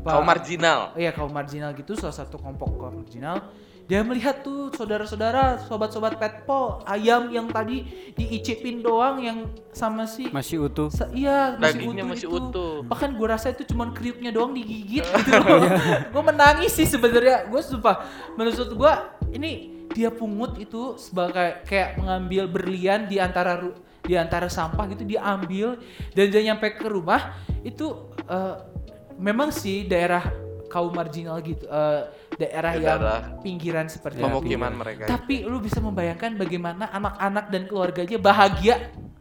Kaum 0.00 0.24
marginal. 0.24 0.96
Iya 0.96 1.12
kaum 1.12 1.32
marginal 1.32 1.76
gitu 1.76 1.92
salah 1.92 2.16
satu 2.16 2.40
kelompok 2.40 2.68
kaum 2.80 3.04
marginal 3.04 3.52
dia 3.90 4.06
melihat 4.06 4.46
tuh 4.46 4.70
saudara-saudara 4.70 5.66
sobat-sobat 5.66 6.14
petpol 6.14 6.78
ayam 6.86 7.26
yang 7.26 7.50
tadi 7.50 7.82
diicipin 8.14 8.78
doang 8.78 9.18
yang 9.18 9.50
sama 9.74 10.06
si 10.06 10.30
Masih 10.30 10.70
utuh. 10.70 10.94
Sa- 10.94 11.10
iya 11.10 11.58
masih 11.58 11.82
Dagingnya 11.82 12.04
utuh 12.06 12.10
masih 12.14 12.28
itu. 12.30 12.38
utuh. 12.38 12.74
Bahkan 12.86 13.10
gue 13.18 13.26
rasa 13.26 13.50
itu 13.50 13.66
cuman 13.66 13.90
kriuknya 13.90 14.30
doang 14.30 14.54
digigit 14.54 15.02
gitu 15.18 15.34
loh. 15.34 15.66
gue 16.06 16.22
menangis 16.22 16.70
sih 16.70 16.86
sebenarnya. 16.86 17.50
Gue 17.50 17.66
sumpah 17.66 18.06
menurut 18.38 18.70
gue 18.70 18.92
ini 19.34 19.50
dia 19.90 20.14
pungut 20.14 20.54
itu 20.54 20.94
sebagai 20.94 21.66
kayak 21.66 21.98
mengambil 21.98 22.46
berlian 22.46 23.10
di 23.10 23.18
antara 23.18 23.58
di 24.00 24.14
antara 24.14 24.46
sampah 24.46 24.86
gitu 24.86 25.02
dia 25.02 25.18
ambil 25.26 25.82
dan 26.14 26.30
dia 26.30 26.42
nyampe 26.46 26.78
ke 26.78 26.86
rumah 26.86 27.34
itu 27.66 28.06
eh, 28.22 28.54
memang 29.18 29.50
sih 29.50 29.82
daerah 29.84 30.30
kaum 30.70 30.94
marginal 30.94 31.42
gitu 31.42 31.66
eh, 31.66 32.06
daerah 32.40 32.72
yang 32.72 32.96
Daerah 32.96 33.18
pinggiran 33.38 33.86
seperti 33.86 34.16
itu. 34.16 34.24
pemukiman 34.24 34.72
mereka 34.72 35.04
Tapi 35.04 35.44
lu 35.44 35.60
bisa 35.60 35.78
membayangkan 35.78 36.34
bagaimana 36.34 36.88
anak-anak 36.88 37.44
dan 37.46 37.62
keluarganya 37.64 38.16
bahagia 38.16 38.76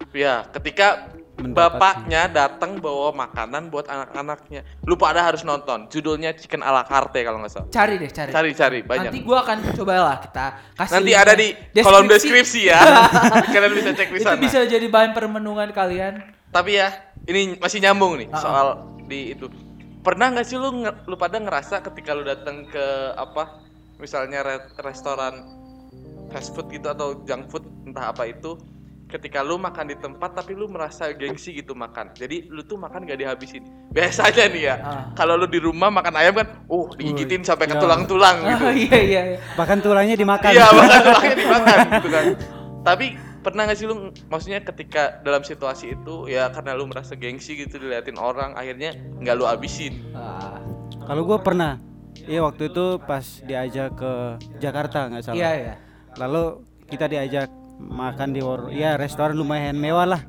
Ya, 0.09 0.41
ketika 0.49 1.11
bapaknya 1.37 2.25
datang 2.27 2.77
bawa 2.77 3.13
makanan 3.13 3.69
buat 3.69 3.85
anak-anaknya. 3.85 4.65
Lu 4.83 4.95
pada 4.95 5.21
harus 5.21 5.41
nonton. 5.41 5.85
Judulnya 5.87 6.33
Chicken 6.33 6.59
ala 6.59 6.81
carte 6.81 7.21
kalau 7.21 7.37
nggak 7.37 7.51
salah. 7.51 7.67
cari 7.69 7.95
deh 7.95 8.09
cari 8.09 8.31
Cari-cari 8.31 8.79
banyak. 8.81 9.07
nanti 9.07 9.21
gua 9.21 9.43
akan 9.43 9.57
coba 9.71 9.93
lah 10.01 10.17
kita 10.17 10.45
kasih 10.75 10.93
Nanti 10.95 11.11
ada 11.13 11.33
di 11.33 11.47
kolom 11.77 12.05
deskripsi 12.05 12.61
ya. 12.65 12.79
Kalian 13.53 13.71
bisa 13.71 13.89
cek 13.93 14.09
di 14.09 14.17
itu 14.17 14.25
sana. 14.25 14.41
bisa 14.41 14.59
jadi 14.65 14.83
bahan 14.83 15.13
permenungan 15.13 15.69
kalian 15.69 16.13
Tapi 16.49 16.71
ya, 16.75 16.89
ini 17.23 17.55
masih 17.55 17.77
nyambung 17.79 18.17
nih 18.17 18.27
Ah, 18.27 18.35
ah. 18.35 18.41
soal 18.41 18.67
di 19.05 19.31
itu. 19.31 19.45
Pernah 19.99 20.31
nggak 20.31 20.45
sih 20.45 20.55
lu 20.55 20.69
lu 20.81 21.15
pada 21.15 21.37
ngerasa 21.37 21.83
ketika 21.83 22.11
lu 22.11 22.23
datang 22.23 22.63
ke 22.65 22.85
apa? 23.13 23.59
Misalnya 23.97 24.39
re- 24.41 24.71
restoran 24.79 25.43
fast 26.29 26.53
food 26.53 26.69
gitu 26.69 26.87
atau 26.87 27.19
junk 27.21 27.49
food 27.49 27.65
entah 27.83 28.09
apa 28.09 28.23
itu 28.25 28.55
ketika 29.09 29.41
lu 29.41 29.57
makan 29.57 29.89
di 29.89 29.97
tempat 29.97 30.37
tapi 30.37 30.53
lu 30.53 30.69
merasa 30.69 31.09
gengsi 31.09 31.49
gitu 31.51 31.73
makan 31.73 32.13
jadi 32.13 32.45
lu 32.45 32.61
tuh 32.61 32.77
makan 32.77 33.03
gak 33.03 33.17
dihabisin 33.17 33.65
biasanya 33.97 34.45
nih 34.47 34.63
ya 34.63 34.75
Ah. 34.77 35.03
kalau 35.15 35.33
lu 35.33 35.49
di 35.49 35.57
rumah 35.57 35.89
makan 35.89 36.13
ayam 36.13 36.37
kan 36.37 36.47
uh 36.63 36.87
digigitin 36.93 37.41
sampai 37.41 37.65
ke 37.65 37.73
Ya. 37.73 37.81
tulang-tulang 37.81 38.37
gitu 38.45 38.61
Ah, 38.61 38.69
iya 38.71 38.97
iya 39.01 39.21
iya. 39.27 39.39
Bahkan 39.57 39.77
tulangnya 39.81 40.13
dimakan. 40.13 40.49
iya 40.53 40.69
makan 40.77 41.01
tulangnya 41.01 41.35
dimakan 41.35 41.77
gitu 41.91 42.07
kan 42.07 42.25
tapi 42.79 43.05
pernah 43.39 43.63
gak 43.63 43.77
sih 43.77 43.87
lu 43.87 43.95
maksudnya 44.27 44.59
ketika 44.59 45.19
dalam 45.21 45.41
situasi 45.41 45.95
itu 45.95 46.27
ya 46.27 46.51
karena 46.51 46.75
lu 46.75 46.85
merasa 46.85 47.15
gengsi 47.15 47.55
gitu 47.55 47.79
diliatin 47.79 48.15
orang 48.15 48.53
akhirnya 48.53 48.91
nggak 49.17 49.35
lu 49.35 49.43
habisin 49.43 50.03
Ah, 50.11 50.59
Kalau 51.03 51.25
gue 51.25 51.39
pernah, 51.39 51.79
iya 52.23 52.43
waktu 52.43 52.69
itu 52.69 52.99
pas 53.01 53.23
diajak 53.41 53.95
ke 53.95 54.11
Jakarta 54.59 55.09
nggak 55.09 55.23
salah. 55.23 55.37
iya 55.37 55.51
iya. 55.55 55.73
Lalu 56.15 56.61
kita 56.85 57.07
diajak 57.07 57.49
makan 57.79 58.29
di 58.29 58.43
war, 58.43 58.69
ya 58.69 58.93
restoran 58.93 59.33
lumayan 59.33 59.73
mewah 59.73 60.05
lah. 60.05 60.21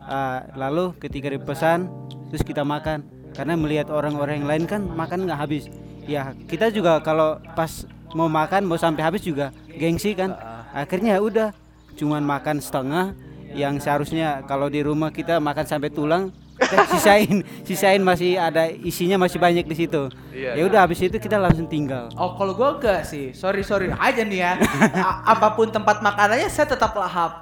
Ah, 0.00 0.44
lalu 0.52 0.92
ketika 0.98 1.28
dipesan, 1.28 1.88
terus 2.28 2.42
kita 2.42 2.60
makan. 2.60 3.06
Karena 3.32 3.54
melihat 3.54 3.88
orang-orang 3.88 4.42
yang 4.42 4.48
lain 4.48 4.64
kan 4.64 4.82
makan 4.82 5.24
nggak 5.24 5.38
habis. 5.38 5.70
Ya 6.04 6.34
kita 6.44 6.68
juga 6.68 6.98
kalau 7.00 7.38
pas 7.54 7.84
mau 8.12 8.26
makan 8.26 8.64
mau 8.64 8.76
sampai 8.76 9.04
habis 9.04 9.22
juga 9.22 9.48
gengsi 9.70 10.12
kan. 10.12 10.34
Akhirnya 10.72 11.16
ya 11.16 11.20
udah, 11.22 11.48
cuman 11.98 12.22
makan 12.22 12.62
setengah. 12.62 13.12
Yang 13.48 13.88
seharusnya 13.88 14.44
kalau 14.44 14.68
di 14.68 14.84
rumah 14.84 15.08
kita 15.08 15.40
makan 15.40 15.64
sampai 15.64 15.88
tulang, 15.88 16.28
kita 16.58 16.84
sisain, 16.92 17.40
sisain 17.64 18.02
masih 18.04 18.36
ada 18.36 18.68
isinya 18.68 19.16
masih 19.16 19.40
banyak 19.40 19.64
di 19.64 19.72
situ. 19.72 20.12
Iya, 20.36 20.52
Ya 20.52 20.62
udah 20.68 20.84
habis 20.84 21.00
itu 21.00 21.16
kita 21.16 21.40
langsung 21.40 21.64
tinggal. 21.64 22.12
Oh 22.12 22.36
kalau 22.36 22.52
gue 22.52 22.68
enggak 22.76 23.08
sih, 23.08 23.32
sorry 23.32 23.64
sorry 23.64 23.88
aja 23.88 24.20
nih 24.20 24.38
ya. 24.44 24.52
A- 25.00 25.32
apa 25.32 25.56
pun 25.56 25.72
tempat 25.72 26.04
makanannya 26.04 26.50
saya 26.52 26.68
tetap 26.68 26.92
lahap. 26.92 27.40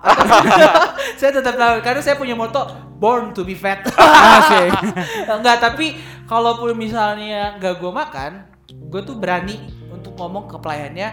saya 1.21 1.31
tetap 1.35 1.59
lahap 1.59 1.83
karena 1.83 2.01
saya 2.07 2.15
punya 2.15 2.39
moto 2.39 2.63
born 3.03 3.35
to 3.35 3.43
be 3.43 3.59
fat. 3.59 3.83
Asik. 3.91 4.71
enggak 5.43 5.59
tapi 5.59 5.99
kalaupun 6.31 6.71
misalnya 6.79 7.59
enggak 7.59 7.83
gue 7.83 7.91
makan, 7.91 8.47
gue 8.71 9.01
tuh 9.03 9.19
berani 9.19 9.59
untuk 9.91 10.15
ngomong 10.15 10.47
ke 10.47 10.57
pelayannya, 10.63 11.09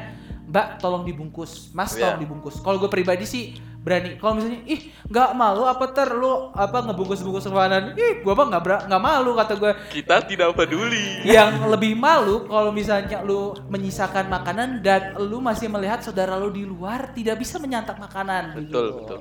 Mbak 0.53 0.67
tolong 0.77 1.01
dibungkus, 1.01 1.73
Mas 1.73 1.97
Iya. 1.97 2.13
tolong 2.13 2.21
dibungkus. 2.21 2.61
Kalau 2.61 2.77
gue 2.77 2.85
pribadi 2.85 3.25
sih 3.25 3.57
berani. 3.81 4.21
Kalau 4.21 4.37
misalnya 4.37 4.61
ih 4.69 4.93
nggak 5.09 5.29
malu 5.33 5.65
apa 5.65 5.89
ter 5.89 6.13
lu 6.13 6.53
apa 6.53 6.85
ngebungkus-bungkus 6.85 7.49
makanan, 7.49 7.97
ih 7.97 8.21
gue 8.21 8.33
mah 8.37 8.45
nggak 8.53 8.85
nggak 8.85 9.01
malu 9.01 9.33
kata 9.33 9.53
gue 9.57 9.71
kita 9.89 10.21
tidak 10.29 10.53
peduli 10.53 11.25
yang 11.25 11.57
lebih 11.67 11.97
malu 11.97 12.45
kalau 12.45 12.69
misalnya 12.69 13.25
lu 13.25 13.57
menyisakan 13.65 14.29
makanan 14.29 14.85
dan 14.85 15.17
lu 15.17 15.41
masih 15.41 15.67
melihat 15.67 16.05
saudara 16.05 16.37
lu 16.37 16.53
di 16.53 16.63
luar 16.63 17.17
tidak 17.17 17.41
bisa 17.41 17.57
menyantap 17.57 17.97
makanan. 17.97 18.53
betul 18.53 18.61
gitu. 18.61 18.81
betul 19.01 19.19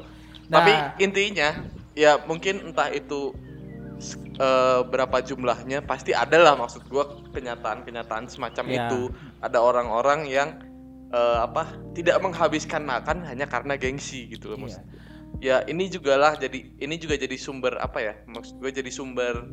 Nah, 0.52 0.60
tapi 0.60 0.72
intinya 1.00 1.48
ya 1.96 2.20
mungkin 2.22 2.60
entah 2.70 2.92
itu 2.92 3.32
eh, 4.36 4.80
berapa 4.84 5.24
jumlahnya 5.24 5.80
pasti 5.80 6.12
ada 6.12 6.36
lah 6.36 6.60
maksud 6.60 6.84
gua 6.92 7.08
kenyataan-kenyataan 7.32 8.28
semacam 8.28 8.64
Ya. 8.68 8.84
itu 8.84 9.08
ada 9.40 9.58
orang-orang 9.58 10.28
yang 10.28 10.48
eh, 11.12 11.38
apa 11.44 11.76
tidak 11.92 12.16
menghabiskan 12.24 12.82
makan 12.82 13.22
hanya 13.28 13.46
karena 13.46 13.76
gengsi 13.76 14.26
gitu 14.32 14.52
loh 14.52 14.58
Iya. 14.58 14.64
maksud 14.64 14.82
ya 15.42 15.56
ini 15.68 15.88
juga 15.88 16.16
lah 16.16 16.34
jadi 16.36 16.58
ini 16.80 16.94
juga 16.96 17.16
jadi 17.18 17.34
sumber 17.36 17.76
apa 17.80 17.98
ya 18.00 18.14
maksud 18.30 18.58
gue 18.60 18.70
jadi 18.72 18.90
sumber 18.92 19.48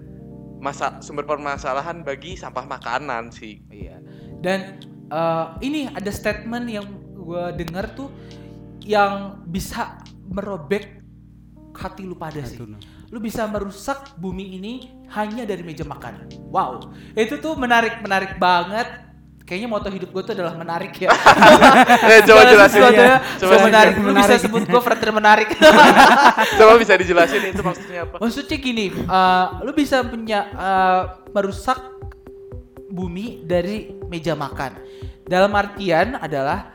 masa 0.59 0.99
sumber 0.99 1.23
permasalahan 1.23 2.03
bagi 2.03 2.35
sampah 2.35 2.67
makanan 2.67 3.31
sih 3.31 3.63
Iya. 3.71 3.99
Dan 4.39 4.79
eh, 5.11 5.45
ini 5.63 5.87
ada 5.91 6.11
statement 6.11 6.65
yang 6.67 6.87
gue 7.15 7.43
dengar 7.59 7.91
tuh 7.93 8.09
yang 8.83 9.43
bisa 9.45 9.99
merobek 10.31 10.99
hati 11.75 12.03
lu 12.03 12.15
pada 12.17 12.43
sih. 12.43 12.59
Lu 13.09 13.17
bisa 13.23 13.47
merusak 13.47 14.17
bumi 14.19 14.59
ini 14.59 14.73
hanya 15.15 15.47
dari 15.47 15.63
meja 15.63 15.87
makan. 15.87 16.27
Wow, 16.51 16.91
itu 17.15 17.39
tuh 17.39 17.55
menarik 17.55 18.03
menarik 18.03 18.35
banget. 18.37 19.08
Kayaknya 19.49 19.65
moto 19.65 19.89
hidup 19.89 20.13
gue 20.13 20.21
tuh 20.29 20.33
adalah 20.37 20.53
menarik 20.53 20.93
ya. 20.93 21.09
Eh, 22.09 22.21
coba 22.21 22.45
jelasin 22.45 22.85
sesuatunya 22.85 23.17
coba, 23.41 23.55
menarik. 23.65 23.93
Lu 23.97 24.11
bisa 24.13 24.33
sebut 24.37 24.63
gue 24.69 24.81
frater 24.85 25.09
menarik. 25.09 25.49
coba 26.61 26.73
bisa 26.77 26.93
dijelasin 27.01 27.49
itu 27.49 27.61
maksudnya 27.65 28.05
apa 28.05 28.21
Maksudnya 28.21 28.57
gini, 28.61 28.93
eh, 28.93 29.45
lu 29.65 29.71
bisa 29.73 30.05
punya 30.05 30.45
eh, 30.53 31.01
merusak 31.33 31.81
bumi 32.93 33.41
dari 33.41 33.89
meja 34.05 34.37
makan. 34.37 34.77
Dalam 35.25 35.49
artian 35.57 36.21
adalah 36.21 36.69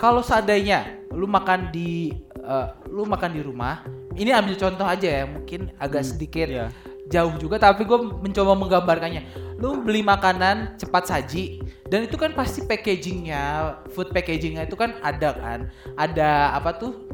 kalau 0.00 0.24
seandainya 0.24 1.04
lu 1.12 1.28
makan 1.28 1.68
di 1.68 2.08
eh, 2.40 2.68
lu 2.88 3.04
makan 3.04 3.36
di 3.36 3.44
rumah, 3.44 3.84
ini 4.16 4.32
ambil 4.32 4.56
contoh 4.56 4.88
aja 4.88 5.08
ya, 5.12 5.24
mungkin 5.28 5.76
agak 5.76 6.08
sedikit 6.08 6.48
iya. 6.48 6.72
Jauh 7.08 7.34
juga 7.40 7.56
tapi 7.56 7.88
gue 7.88 7.98
mencoba 7.98 8.52
menggambarkannya. 8.54 9.48
Lu 9.58 9.82
beli 9.82 10.06
makanan 10.06 10.78
cepat 10.78 11.10
saji 11.10 11.58
dan 11.88 12.04
itu 12.06 12.14
kan 12.14 12.36
pasti 12.36 12.62
packagingnya, 12.62 13.74
food 13.90 14.12
packagingnya 14.12 14.68
itu 14.68 14.76
kan 14.76 14.94
ada 15.02 15.34
kan, 15.34 15.60
ada 15.96 16.54
apa 16.54 16.70
tuh? 16.76 17.07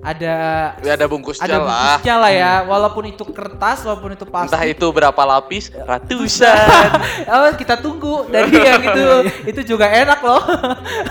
Ada 0.00 0.34
ya 0.80 0.96
ada 0.96 1.04
bungkusnya 1.04 1.44
ada 1.44 1.60
lah 1.60 1.68
bungkusnya 1.68 2.14
lah 2.16 2.32
ya, 2.32 2.52
walaupun 2.64 3.04
itu 3.12 3.20
kertas, 3.20 3.84
walaupun 3.84 4.16
itu 4.16 4.24
entah 4.24 4.48
plastik. 4.48 4.72
itu 4.72 4.86
berapa 4.88 5.22
lapis 5.28 5.68
ratusan 5.76 6.88
oh, 7.36 7.52
kita 7.52 7.76
tunggu 7.76 8.24
dari 8.32 8.48
yang 8.64 8.80
itu. 8.88 9.06
itu 9.44 9.60
juga 9.76 9.92
enak 9.92 10.24
loh. 10.24 10.40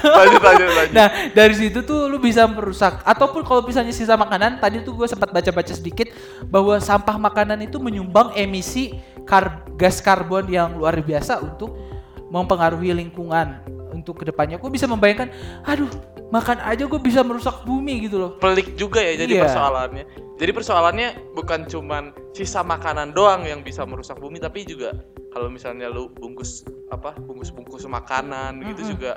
lanjut 0.01 0.41
lanjut 0.41 0.69
lanjut 0.73 0.93
nah, 0.97 1.05
dari 1.37 1.53
situ 1.53 1.85
tuh 1.85 2.09
lu 2.09 2.17
bisa 2.17 2.49
merusak. 2.49 3.05
Ataupun 3.05 3.45
kalau 3.45 3.61
misalnya 3.61 3.93
sisa 3.93 4.17
makanan, 4.17 4.57
tadi 4.57 4.81
tuh 4.81 4.97
gue 4.97 5.05
sempat 5.05 5.29
baca-baca 5.29 5.69
sedikit 5.69 6.09
bahwa 6.49 6.81
sampah 6.81 7.21
makanan 7.21 7.61
itu 7.69 7.77
menyumbang 7.77 8.33
emisi 8.33 8.97
kar- 9.29 9.69
gas 9.77 10.01
karbon 10.01 10.49
yang 10.49 10.73
luar 10.73 10.97
biasa 10.97 11.37
untuk 11.45 11.77
mempengaruhi 12.29 12.93
lingkungan 12.93 13.61
untuk 13.89 14.21
ke 14.21 14.29
depannya. 14.29 14.57
Gue 14.57 14.69
bisa 14.69 14.85
membayangkan, 14.85 15.33
aduh, 15.65 15.89
makan 16.29 16.61
aja 16.61 16.85
gue 16.85 17.01
bisa 17.01 17.25
merusak 17.25 17.65
bumi 17.65 18.05
gitu 18.05 18.21
loh. 18.21 18.31
pelik 18.37 18.77
juga 18.77 19.01
ya 19.01 19.17
jadi 19.17 19.33
Iya. 19.33 19.43
persoalannya 19.49 20.05
jadi 20.37 20.51
persoalannya 20.53 21.07
bukan 21.33 21.65
cuman 21.65 22.13
sisa 22.37 22.61
makanan 22.61 23.17
doang 23.17 23.49
yang 23.49 23.65
bisa 23.65 23.81
merusak 23.81 24.21
bumi 24.21 24.37
tapi 24.37 24.61
juga 24.61 24.93
kalau 25.33 25.49
misalnya 25.49 25.89
lu 25.89 26.05
bungkus 26.13 26.61
apa 26.93 27.17
bungkus 27.17 27.49
bungkus 27.49 27.89
makanan 27.89 28.61
gitu 28.61 28.81
Mm-mm. 28.85 28.91
juga 28.93 29.11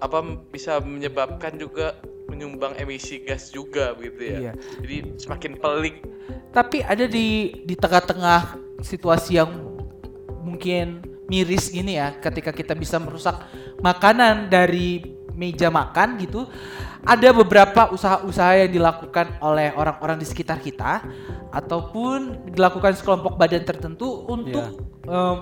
apa 0.00 0.24
bisa 0.48 0.80
menyebabkan 0.80 1.60
juga 1.60 2.00
menyumbang 2.32 2.72
emisi 2.80 3.20
gas 3.20 3.52
juga 3.52 3.92
begitu 3.92 4.20
ya 4.24 4.38
Iya. 4.40 4.52
jadi 4.80 4.96
semakin 5.20 5.52
pelik 5.60 6.00
tapi 6.48 6.80
ada 6.80 7.04
di 7.04 7.60
di 7.60 7.76
tengah-tengah 7.76 8.56
situasi 8.80 9.36
yang 9.36 9.52
mungkin 10.40 11.04
miris 11.26 11.70
gini 11.70 11.98
ya 11.98 12.14
ketika 12.18 12.54
kita 12.54 12.72
bisa 12.74 12.96
merusak 13.02 13.34
makanan 13.82 14.46
dari 14.50 15.02
meja 15.36 15.68
makan 15.68 16.16
gitu 16.22 16.48
ada 17.06 17.30
beberapa 17.30 17.92
usaha-usaha 17.94 18.66
yang 18.66 18.72
dilakukan 18.72 19.38
oleh 19.38 19.70
orang-orang 19.78 20.18
di 20.18 20.26
sekitar 20.26 20.58
kita 20.58 21.06
ataupun 21.54 22.50
dilakukan 22.50 22.98
sekelompok 22.98 23.38
badan 23.38 23.62
tertentu 23.62 24.26
untuk 24.26 24.80
em, 25.06 25.36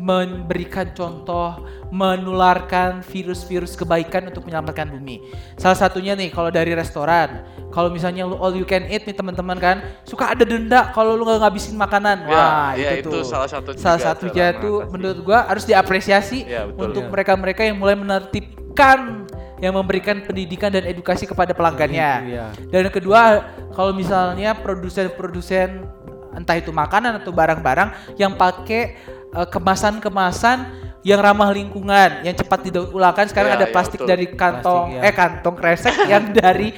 memberikan 0.00 0.88
contoh 0.96 1.60
menularkan 1.92 3.04
virus-virus 3.04 3.76
kebaikan 3.76 4.32
untuk 4.32 4.48
menyelamatkan 4.48 4.88
bumi. 4.88 5.20
Salah 5.60 5.76
satunya 5.76 6.16
nih 6.16 6.32
kalau 6.32 6.48
dari 6.48 6.72
restoran, 6.72 7.44
kalau 7.68 7.92
misalnya 7.92 8.24
lu 8.24 8.40
all 8.40 8.56
you 8.56 8.64
can 8.64 8.88
eat 8.88 9.04
nih 9.04 9.12
teman-teman 9.12 9.60
kan, 9.60 9.76
suka 10.08 10.32
ada 10.32 10.40
denda 10.48 10.88
kalau 10.96 11.20
lu 11.20 11.28
nggak 11.28 11.44
ngabisin 11.44 11.76
makanan. 11.76 12.24
Ya, 12.24 12.32
Wah, 12.32 12.70
ya, 12.72 12.90
itu, 12.96 13.12
itu 13.12 13.20
tuh. 13.20 13.24
salah 13.28 13.48
satu 13.50 13.76
salah 13.76 14.00
juga 14.00 14.08
satunya 14.16 14.46
tuh 14.56 14.76
menurut 14.88 15.18
gua 15.20 15.44
harus 15.44 15.68
diapresiasi 15.68 16.48
Ya, 16.48 16.64
betul. 16.64 16.80
untuk 16.90 17.04
Ya. 17.04 17.10
mereka-mereka 17.12 17.60
yang 17.68 17.76
mulai 17.76 17.94
menertibkan 17.94 19.28
yang 19.60 19.76
memberikan 19.76 20.24
pendidikan 20.24 20.72
dan 20.72 20.88
edukasi 20.88 21.28
kepada 21.28 21.52
pelanggannya. 21.52 22.10
Iya. 22.24 22.44
Dan 22.72 22.88
yang 22.88 22.94
kedua, 22.96 23.44
kalau 23.76 23.92
misalnya 23.92 24.56
produsen-produsen 24.56 25.84
entah 26.32 26.56
itu 26.56 26.72
makanan 26.72 27.20
atau 27.20 27.28
barang-barang 27.28 28.16
yang 28.16 28.32
pakai 28.40 28.96
kemasan-kemasan 29.30 30.58
yang 31.00 31.16
ramah 31.16 31.48
lingkungan, 31.48 32.20
yang 32.28 32.36
cepat 32.36 32.60
didaur 32.68 32.92
ulangkan. 32.92 33.24
Sekarang 33.24 33.56
Ya, 33.56 33.64
ada 33.64 33.66
ya, 33.68 33.72
plastik 33.72 34.04
betul. 34.04 34.10
dari 34.12 34.26
kantong 34.36 34.84
Plastik, 34.92 35.00
ya. 35.00 35.08
eh 35.08 35.14
kantong 35.16 35.56
kresek 35.56 35.96
yang 36.12 36.24
dari 36.28 36.68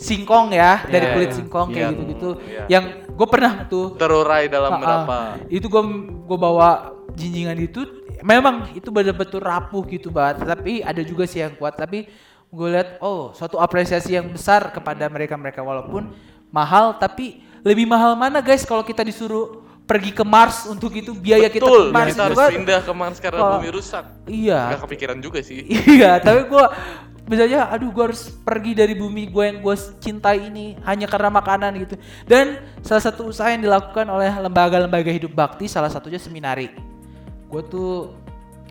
singkong 0.00 0.48
ya, 0.56 0.80
dari 0.88 1.06
Ya, 1.06 1.12
kulit 1.12 1.30
ya. 1.30 1.36
singkong 1.36 1.68
kayak 1.74 1.84
Ya. 1.84 1.92
gitu-gitu. 1.92 2.30
Ya. 2.48 2.62
Yang 2.72 2.84
gue 3.16 3.28
pernah 3.28 3.52
tuh 3.68 3.96
terurai 3.96 4.44
dalam 4.48 4.76
ah. 4.76 4.80
berapa 4.80 5.16
itu 5.48 5.66
gue 5.68 5.82
gue 6.28 6.38
bawa 6.38 6.92
jinjingan 7.16 7.56
itu 7.56 7.80
memang 8.20 8.76
itu 8.76 8.92
betul-betul 8.92 9.40
rapuh 9.40 9.80
gitu 9.88 10.12
banget 10.12 10.44
tapi 10.44 10.84
ada 10.84 11.00
juga 11.00 11.24
sih 11.24 11.40
yang 11.40 11.56
kuat 11.56 11.80
tapi 11.80 12.04
gue 12.52 12.68
lihat 12.68 13.00
oh 13.00 13.32
suatu 13.32 13.56
apresiasi 13.56 14.20
yang 14.20 14.28
besar 14.28 14.68
kepada 14.68 15.08
mereka-mereka 15.08 15.64
walaupun 15.64 16.12
mahal 16.52 16.92
tapi 17.00 17.40
lebih 17.64 17.88
mahal 17.88 18.12
mana 18.20 18.44
guys 18.44 18.68
kalau 18.68 18.84
kita 18.84 19.00
disuruh 19.00 19.64
pergi 19.86 20.10
ke 20.10 20.26
Mars 20.26 20.66
untuk 20.66 20.90
itu 20.92 21.14
biaya 21.14 21.46
kita 21.46 21.62
betul 21.62 21.88
ke 21.88 21.94
Mars 21.94 22.10
kita 22.10 22.22
harus 22.26 22.38
kan- 22.38 22.52
pindah 22.52 22.80
ke 22.82 22.92
Mars 22.92 23.18
karena 23.22 23.38
Kalau- 23.40 23.54
bumi 23.62 23.70
rusak 23.70 24.04
iya. 24.26 24.60
Nggak 24.74 24.80
kepikiran 24.90 25.18
juga 25.22 25.38
sih. 25.40 25.62
Iya 25.96 26.18
tapi 26.18 26.50
gue 26.50 26.64
misalnya 27.26 27.70
aduh 27.70 27.90
gue 27.90 28.04
harus 28.10 28.30
pergi 28.30 28.74
dari 28.74 28.94
bumi 28.94 29.30
gue 29.30 29.44
yang 29.46 29.58
gue 29.62 29.74
cintai 29.98 30.46
ini 30.46 30.74
hanya 30.82 31.06
karena 31.06 31.30
makanan 31.30 31.70
gitu. 31.78 31.94
Dan 32.26 32.58
salah 32.82 33.02
satu 33.02 33.30
usaha 33.30 33.46
yang 33.46 33.62
dilakukan 33.62 34.06
oleh 34.06 34.30
lembaga-lembaga 34.30 35.10
hidup 35.10 35.30
bakti 35.30 35.70
salah 35.70 35.90
satunya 35.90 36.18
seminari. 36.18 36.66
Gue 37.46 37.62
tuh 37.62 38.10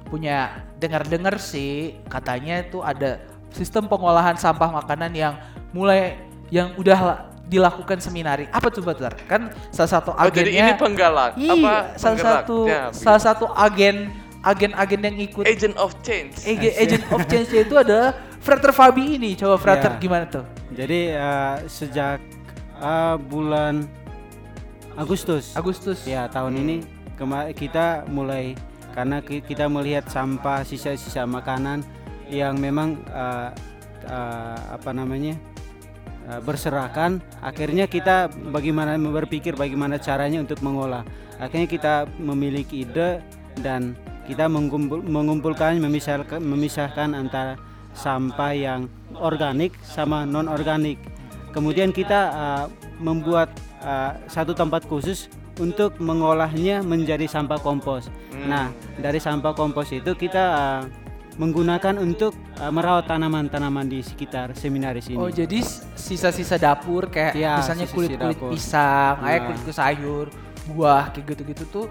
punya 0.06 0.68
dengar-dengar 0.78 1.40
sih 1.40 1.98
katanya 2.12 2.62
itu 2.62 2.84
ada 2.84 3.24
sistem 3.56 3.88
pengolahan 3.88 4.36
sampah 4.36 4.68
makanan 4.70 5.16
yang 5.16 5.34
mulai 5.72 6.20
yang 6.52 6.76
udah 6.76 7.32
dilakukan 7.46 7.98
seminari 7.98 8.50
apa 8.50 8.68
tuh 8.68 8.82
Batar 8.82 9.14
kan 9.26 9.54
salah 9.70 9.92
satu 9.92 10.10
Oh, 10.12 10.26
jadi 10.28 10.50
ini 10.50 10.60
agennya 10.60 10.76
penggalan 10.76 11.32
iya 11.36 11.54
apa 11.54 11.74
salah 11.96 12.18
satu 12.18 12.58
penggeraknya, 12.66 12.82
salah 12.92 13.22
satu 13.22 13.46
agen 13.52 13.98
agen-agen 14.42 15.02
yang 15.02 15.18
ikut 15.20 15.42
agent 15.44 15.74
of 15.76 15.90
change. 16.02 16.38
Ag- 16.44 16.78
agent 16.78 17.02
of 17.10 17.22
change 17.26 17.50
itu 17.50 17.74
adalah 17.74 18.14
Frater 18.38 18.70
Fabi 18.70 19.18
ini. 19.18 19.34
Coba 19.34 19.58
Frater 19.58 19.98
Ya. 19.98 20.00
gimana 20.00 20.30
tuh? 20.30 20.46
Jadi 20.70 21.10
eh, 21.12 21.56
sejak 21.66 22.22
eh, 22.76 23.16
bulan 23.20 23.90
Agustus 24.94 25.52
Agustus. 25.54 26.06
ya 26.06 26.26
tahun 26.28 26.54
Hmm. 26.54 26.62
ini 26.62 26.76
kema- 27.16 27.52
kita 27.52 28.06
mulai 28.08 28.54
karena 28.94 29.20
ki- 29.20 29.44
kita 29.44 29.66
melihat 29.66 30.08
sampah 30.08 30.62
sisa-sisa 30.62 31.26
makanan 31.26 31.84
yang 32.26 32.56
memang 32.56 33.02
eh, 33.08 33.50
eh, 34.06 34.60
apa 34.72 34.94
namanya 34.94 35.36
eh, 36.30 36.42
berserakan 36.42 37.22
akhirnya 37.42 37.86
kita 37.86 38.30
bagaimana 38.52 38.98
berpikir 38.98 39.54
bagaimana 39.56 40.02
caranya 40.02 40.42
untuk 40.42 40.60
mengolah. 40.62 41.06
Akhirnya 41.38 41.68
kita 41.68 41.94
memiliki 42.18 42.88
ide 42.88 43.20
dan 43.60 43.96
kita 44.26 44.50
mengumpul, 44.50 45.04
mengumpulkan 45.06 45.78
memisahkan 45.78 46.42
memisahkan 46.42 47.14
antara 47.14 47.60
sampah 47.96 48.52
yang 48.52 48.82
organik 49.16 49.72
sama 49.86 50.28
non 50.28 50.52
organik 50.52 51.00
kemudian 51.56 51.96
kita 51.96 52.22
eh, 52.36 52.66
membuat 53.00 53.48
eh, 53.80 54.12
satu 54.28 54.52
tempat 54.52 54.84
khusus 54.84 55.32
untuk 55.56 55.96
mengolahnya 56.04 56.84
menjadi 56.84 57.32
sampah 57.32 57.56
kompos. 57.64 58.12
Hmm. 58.36 58.52
nah 58.52 58.68
dari 59.00 59.24
sampah 59.24 59.56
kompos 59.56 59.96
itu 59.96 60.12
kita 60.12 60.44
eh, 60.52 60.84
menggunakan 61.36 62.00
untuk 62.00 62.32
eh, 62.56 62.72
merawat 62.72 63.06
tanaman-tanaman 63.06 63.86
di 63.86 64.00
sekitar 64.00 64.56
seminaris 64.56 65.12
ini 65.12 65.20
Oh 65.20 65.28
jadi 65.28 65.60
sisa-sisa 65.96 66.56
dapur 66.56 67.12
kayak 67.12 67.36
Iya, 67.36 67.60
misalnya 67.60 67.88
kulit-kulit 67.92 68.40
pisang, 68.52 69.16
kayak 69.20 69.42
Nah. 69.42 69.48
kulit 69.52 69.76
sayur, 69.76 70.28
buah 70.66 71.12
kayak 71.12 71.26
gitu-gitu 71.36 71.64
tuh 71.70 71.86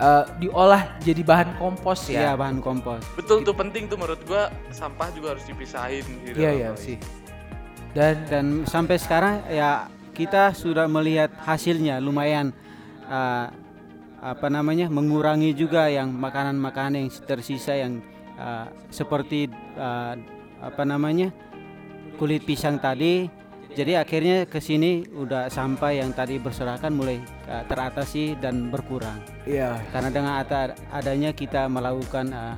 eh, 0.00 0.24
diolah 0.40 0.96
jadi 0.98 1.20
bahan 1.20 1.60
kompos 1.60 2.08
ya 2.08 2.32
ya. 2.32 2.40
bahan 2.40 2.58
kompos 2.58 3.04
Betul 3.14 3.44
tuh 3.44 3.52
penting 3.52 3.84
tuh 3.84 4.00
menurut 4.00 4.20
gua 4.24 4.48
sampah 4.72 5.12
juga 5.12 5.36
harus 5.36 5.44
dipisahin 5.44 6.04
di 6.24 6.32
Iya 6.34 6.50
iya 6.56 6.70
sih. 6.72 6.96
Dan 7.92 8.16
dan 8.30 8.46
sampai 8.64 8.96
sekarang 8.96 9.44
ya 9.50 9.86
kita 10.16 10.54
sudah 10.54 10.88
melihat 10.88 11.28
hasilnya 11.44 12.00
lumayan 12.00 12.56
eh, 13.06 13.46
apa 14.20 14.46
namanya 14.48 14.88
mengurangi 14.88 15.52
juga 15.52 15.88
yang 15.88 16.12
makanan-makanan 16.12 16.96
yang 16.96 17.08
tersisa 17.24 17.72
yang 17.72 18.00
eh, 18.40 18.66
seperti 18.88 19.46
eh, 19.76 20.14
apa 20.60 20.82
namanya 20.88 21.28
kulit 22.16 22.44
pisang 22.44 22.80
tadi 22.80 23.28
jadi 23.70 24.02
akhirnya 24.02 24.50
ke 24.50 24.58
sini 24.58 25.06
udah 25.14 25.46
sampai 25.46 26.02
yang 26.02 26.10
tadi 26.10 26.40
berserakan 26.40 26.96
mulai 26.96 27.20
eh, 27.46 27.64
teratasi 27.68 28.40
dan 28.40 28.72
berkurang 28.72 29.20
iya 29.44 29.78
karena 29.92 30.08
dengan 30.08 30.34
ada- 30.40 30.76
adanya 30.90 31.30
kita 31.36 31.68
melakukan 31.68 32.32
eh, 32.32 32.56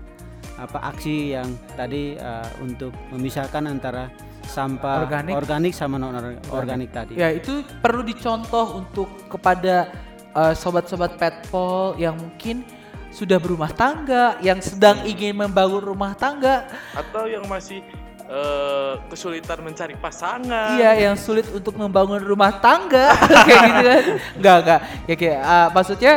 apa 0.57 0.79
aksi 0.95 1.35
yang 1.35 1.49
tadi 1.75 2.15
eh, 2.17 2.49
untuk 2.63 2.95
memisahkan 3.11 3.67
antara 3.67 4.09
sampah 4.43 5.07
Organik. 5.07 5.35
organik 5.39 5.73
sama 5.73 5.97
non 5.97 6.13
organik 6.51 6.91
tadi. 6.93 7.15
Ya 7.17 7.33
itu 7.33 7.65
perlu 7.81 8.05
dicontoh 8.05 8.85
untuk 8.85 9.09
kepada 9.31 9.89
uh, 10.37 10.53
sobat-sobat 10.53 11.17
petpol 11.17 11.97
yang 11.97 12.19
mungkin 12.19 12.67
sudah 13.13 13.37
berumah 13.37 13.71
tangga, 13.71 14.41
yang 14.41 14.59
sedang 14.59 15.05
ingin 15.05 15.37
membangun 15.37 15.85
rumah 15.85 16.13
tangga, 16.13 16.65
Atau 16.93 17.29
yang 17.29 17.45
masih 17.45 17.85
eh, 18.25 18.93
kesulitan 19.07 19.61
mencari 19.61 19.93
pasangan. 19.95 20.75
iya 20.75 20.97
yang 20.99 21.15
sulit 21.15 21.45
untuk 21.49 21.77
membangun 21.77 22.19
rumah 22.19 22.57
tangga 22.57 23.13
kayak 23.47 23.61
gitu 23.63 23.81
kan? 23.85 24.03
Enggak 24.35 24.57
enggak, 24.59 24.81
ya 25.05 25.15
kayak 25.15 25.41
uh, 25.43 25.69
maksudnya 25.71 26.13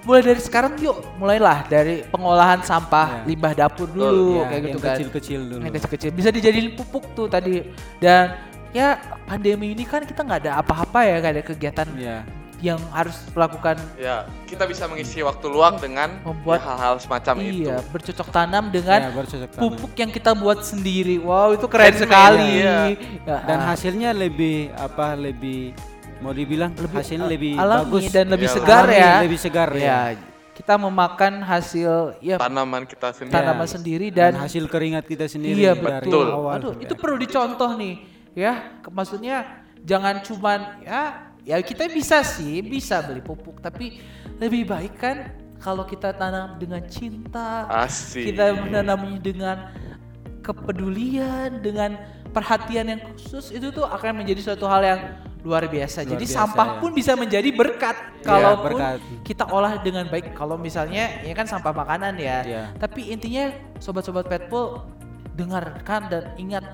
mulai 0.00 0.22
dari 0.22 0.38
sekarang 0.38 0.78
yuk 0.78 1.02
mulailah 1.16 1.66
dari 1.66 2.06
pengolahan 2.06 2.62
sampah 2.62 3.08
Ya. 3.10 3.20
limbah 3.26 3.52
dapur 3.52 3.90
Betul, 3.90 3.98
dulu 4.06 4.30
Ya, 4.32 4.44
kayak 4.46 4.62
gitu 4.62 4.70
yang 4.70 4.78
kan. 4.80 4.94
kecil-kecil 4.94 5.40
dulu. 5.44 5.60
Yang 5.60 5.74
kecil-kecil 5.76 6.10
bisa 6.14 6.30
dijadiin 6.30 6.68
pupuk 6.72 7.04
tuh 7.12 7.26
tadi 7.26 7.66
dan 7.98 8.38
ya 8.70 8.94
pandemi 9.26 9.74
ini 9.74 9.82
kan 9.82 10.06
kita 10.06 10.22
nggak 10.22 10.46
ada 10.46 10.52
apa-apa 10.60 11.02
ya 11.02 11.14
nggak 11.18 11.32
ada 11.34 11.42
kegiatan 11.44 11.86
Ya. 11.98 12.22
Yang 12.58 12.80
harus 12.88 13.12
melakukan 13.30 13.76
Ya, 13.94 14.24
kita 14.44 14.64
bisa 14.64 14.84
mengisi 14.84 15.20
waktu 15.20 15.44
luang 15.46 15.76
dengan 15.76 16.08
Membuat- 16.20 16.56
ya, 16.56 16.66
hal-hal 16.66 16.94
semacam 16.96 17.34
itu. 17.38 17.62
iya 17.62 17.76
bercocok 17.84 18.28
tanam 18.28 18.64
dengan 18.68 19.00
ya, 19.02 19.10
bercocok 19.12 19.50
tanam. 19.50 19.62
pupuk 19.62 19.92
yang 19.94 20.08
kita 20.08 20.32
buat 20.32 20.60
sendiri 20.62 21.16
wow 21.18 21.52
itu 21.52 21.66
keren 21.66 21.84
Handmade, 21.86 22.02
sekali 22.02 22.48
iya. 22.58 22.78
Ya, 23.22 23.36
Dan 23.44 23.58
ah, 23.58 23.66
hasilnya 23.70 24.10
lebih 24.10 24.72
apa 24.72 25.12
lebih 25.12 25.76
mau 26.16 26.32
dibilang 26.32 26.72
hasilnya 26.72 27.28
lebih 27.28 27.54
alami 27.54 27.80
bagus 27.86 28.04
dan 28.08 28.26
lebih 28.26 28.48
Iya, 28.48 28.56
segar 28.56 28.84
Alami, 28.86 28.96
ya 28.96 29.12
lebih 29.20 29.38
segar 29.38 29.68
ya 29.70 29.84
ya. 29.84 29.98
kita 30.50 30.74
memakan 30.74 31.32
hasil 31.42 31.92
ya 32.18 32.36
Tanaman 32.36 32.82
kita 32.82 33.12
sendiri. 33.12 33.36
tanaman 33.36 33.62
Ya. 33.62 33.70
sendiri 33.70 34.06
Dan, 34.08 34.32
dan, 34.32 34.40
hasil 34.40 34.64
keringat 34.64 35.04
kita 35.04 35.28
sendiri 35.28 35.60
iya 35.60 35.76
dari 35.76 36.08
betul 36.08 36.24
awal 36.26 36.56
Aduh, 36.56 36.72
itu 36.78 36.94
perlu 36.96 37.16
dicontoh 37.16 37.68
nih 37.74 38.00
ya 38.32 38.80
maksudnya 38.86 39.44
jangan 39.78 40.18
cuman 40.18 40.80
ya 40.80 41.25
ya 41.46 41.62
kita 41.62 41.86
bisa 41.86 42.26
sih 42.26 42.58
bisa 42.60 42.98
beli 43.06 43.22
pupuk 43.22 43.62
tapi 43.62 44.02
lebih 44.42 44.66
baik 44.66 44.98
kan 44.98 45.30
kalau 45.62 45.86
kita 45.86 46.10
tanam 46.12 46.58
dengan 46.58 46.82
cinta 46.90 47.70
Asik. 47.70 48.34
kita 48.34 48.52
menanamnya 48.66 49.18
dengan 49.22 49.56
kepedulian 50.42 51.62
dengan 51.62 51.96
perhatian 52.34 52.92
yang 52.92 53.00
khusus 53.14 53.54
itu 53.54 53.72
tuh 53.72 53.86
akan 53.88 54.20
menjadi 54.22 54.52
suatu 54.52 54.68
hal 54.68 54.82
yang 54.84 55.00
luar 55.46 55.64
biasa. 55.70 56.02
Luar 56.02 56.10
Jadi 56.18 56.26
biasa, 56.26 56.38
sampah 56.42 56.68
ya. 56.68 56.78
pun 56.82 56.90
bisa 56.90 57.12
menjadi 57.14 57.50
berkat 57.54 57.96
kalaupun 58.26 58.76
berkat. 58.76 58.98
kita 59.22 59.46
olah 59.46 59.78
dengan 59.78 60.04
baik. 60.10 60.34
Kalau 60.34 60.58
misalnya 60.58 61.22
ya 61.22 61.32
kan 61.32 61.46
sampah 61.46 61.70
makanan 61.70 62.18
ya. 62.18 62.38
Iya. 62.42 62.62
Tapi 62.76 63.14
intinya 63.14 63.54
sobat-sobat 63.78 64.26
petpol 64.26 64.82
dengarkan 65.38 66.10
dan 66.10 66.24
ingat 66.36 66.66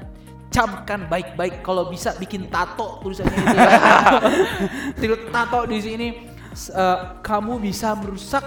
camkan 0.53 1.09
baik-baik 1.09 1.65
kalau 1.65 1.89
bisa 1.89 2.13
bikin 2.15 2.47
tato 2.47 3.01
tulisannya 3.01 3.33
itu 3.35 3.57
ya. 3.57 5.17
Tato 5.29 5.65
di 5.65 5.79
sini 5.81 6.09
eh, 6.71 6.99
kamu 7.19 7.59
bisa 7.59 7.97
merusak 7.97 8.45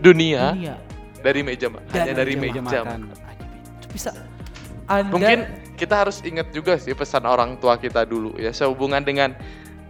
Dunia 0.00 0.56
dunia. 0.56 0.74
dari 1.20 1.40
meja 1.44 1.68
ma- 1.68 1.84
hanya 1.92 2.12
dari 2.16 2.34
meja. 2.34 2.60
makan. 2.60 3.12
Itu 3.76 3.86
bisa 3.92 4.10
Anda 4.88 5.12
Mungkin 5.12 5.38
kita 5.76 6.02
harus 6.02 6.18
ingat 6.20 6.50
juga 6.50 6.76
sih 6.76 6.92
pesan 6.92 7.22
orang 7.22 7.56
tua 7.56 7.76
kita 7.76 8.02
dulu 8.02 8.32
ya 8.34 8.50
sehubungan 8.50 9.04
dengan 9.04 9.36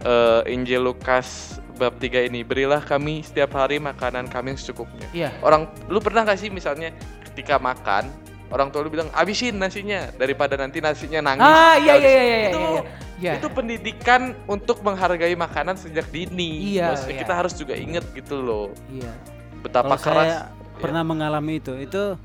eh, 0.03 0.41
Injil 0.51 0.83
Lukas 0.83 1.57
bab 1.73 1.97
3 1.97 2.27
ini 2.27 2.43
berilah 2.43 2.77
kami 2.77 3.23
setiap 3.23 3.55
hari 3.55 3.79
makanan 3.79 4.27
kami 4.27 4.53
yang 4.53 4.59
secukupnya. 4.59 5.07
Iya. 5.09 5.29
Orang 5.41 5.71
lu 5.87 5.97
pernah 5.97 6.21
gak 6.21 6.37
sih 6.37 6.51
misalnya 6.51 6.91
ketika 7.25 7.55
makan 7.55 8.11
orang 8.51 8.67
tua 8.67 8.81
lu 8.81 8.89
bilang 8.89 9.07
abisin 9.11 9.55
nasinya 9.55 10.11
daripada 10.13 10.53
nanti 10.53 10.77
nasinya 10.77 11.19
nangis. 11.25 11.41
Ah 11.41 11.75
iya 11.75 11.93
iya 11.93 11.93
habis." 11.93 12.03
iya 12.05 12.21
iya 12.21 12.37
Itu 12.45 12.59
iya. 12.59 12.81
Iya. 13.17 13.33
itu 13.37 13.47
pendidikan 13.49 14.21
untuk 14.45 14.81
menghargai 14.81 15.33
makanan 15.35 15.75
sejak 15.75 16.09
dini. 16.09 16.73
Iya, 16.73 16.91
Maksudnya 16.91 17.13
iya. 17.13 17.21
kita 17.21 17.33
harus 17.33 17.53
juga 17.53 17.73
inget 17.73 18.05
gitu 18.11 18.37
loh 18.37 18.73
Iya. 18.87 19.13
betapa 19.61 19.93
Kalau 19.93 20.21
saya 20.21 20.49
keras. 20.49 20.77
pernah 20.77 21.01
mengalami 21.01 21.53
itu, 21.55 21.77
itu 21.77 22.17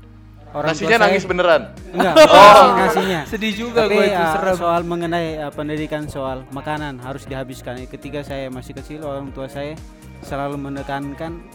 orang 0.49 0.67
tua 0.67 0.73
Nasinya 0.73 0.89
saya- 0.91 1.05
nangis 1.05 1.23
beneran. 1.23 1.61
Enggak, 1.91 2.13
Oh. 2.17 2.25
nasi- 2.25 2.73
nasinya. 2.97 3.19
Sedih 3.25 3.53
juga 3.53 3.85
Tapi 3.85 3.93
gue 3.93 4.05
itu 4.07 4.17
uh, 4.19 4.33
serem. 4.33 4.55
soal 4.57 4.81
mengenai 4.83 5.27
uh, 5.37 5.51
pendidikan 5.51 6.03
soal 6.07 6.41
makanan 6.49 6.97
harus 6.97 7.23
dihabiskan. 7.23 7.77
Ketika 7.85 8.25
saya 8.25 8.49
masih 8.49 8.73
kecil, 8.73 9.05
orang 9.05 9.29
tua 9.29 9.45
saya 9.45 9.77
selalu 10.19 10.57
menekankan 10.57 11.45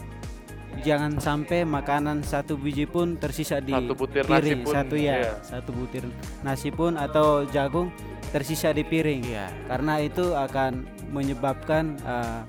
jangan 0.81 1.21
sampai 1.21 1.61
makanan 1.61 2.25
satu 2.25 2.57
biji 2.57 2.89
pun 2.89 3.15
tersisa 3.15 3.61
di 3.61 3.69
Satu 3.69 3.93
butir 3.93 4.25
nasi 4.25 4.33
piring. 4.33 4.61
pun, 4.61 4.73
satu 4.73 4.95
ya, 4.97 5.15
iya. 5.21 5.33
satu 5.45 5.69
butir 5.71 6.03
nasi 6.41 6.69
pun 6.69 6.97
atau 6.97 7.45
jagung 7.45 7.93
tersisa 8.29 8.73
di 8.73 8.81
piring. 8.81 9.21
Iya. 9.21 9.47
Karena 9.69 10.01
itu 10.01 10.33
akan 10.33 10.71
menyebabkan 11.13 11.93
uh, 12.01 12.41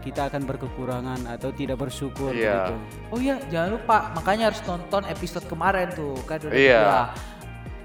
kita 0.00 0.30
akan 0.30 0.46
berkekurangan 0.46 1.26
atau 1.26 1.50
tidak 1.50 1.82
bersyukur 1.82 2.30
Iya. 2.30 2.70
begitu. 2.70 2.74
Oh 3.10 3.18
iya, 3.18 3.36
jangan 3.50 3.70
lupa 3.74 3.96
makanya 4.14 4.54
harus 4.54 4.62
nonton 4.62 5.02
episode 5.04 5.42
kemarin 5.50 5.90
tuh 5.90 6.14
kan 6.22 6.38
udah 6.38 6.54
Iya. 6.54 7.10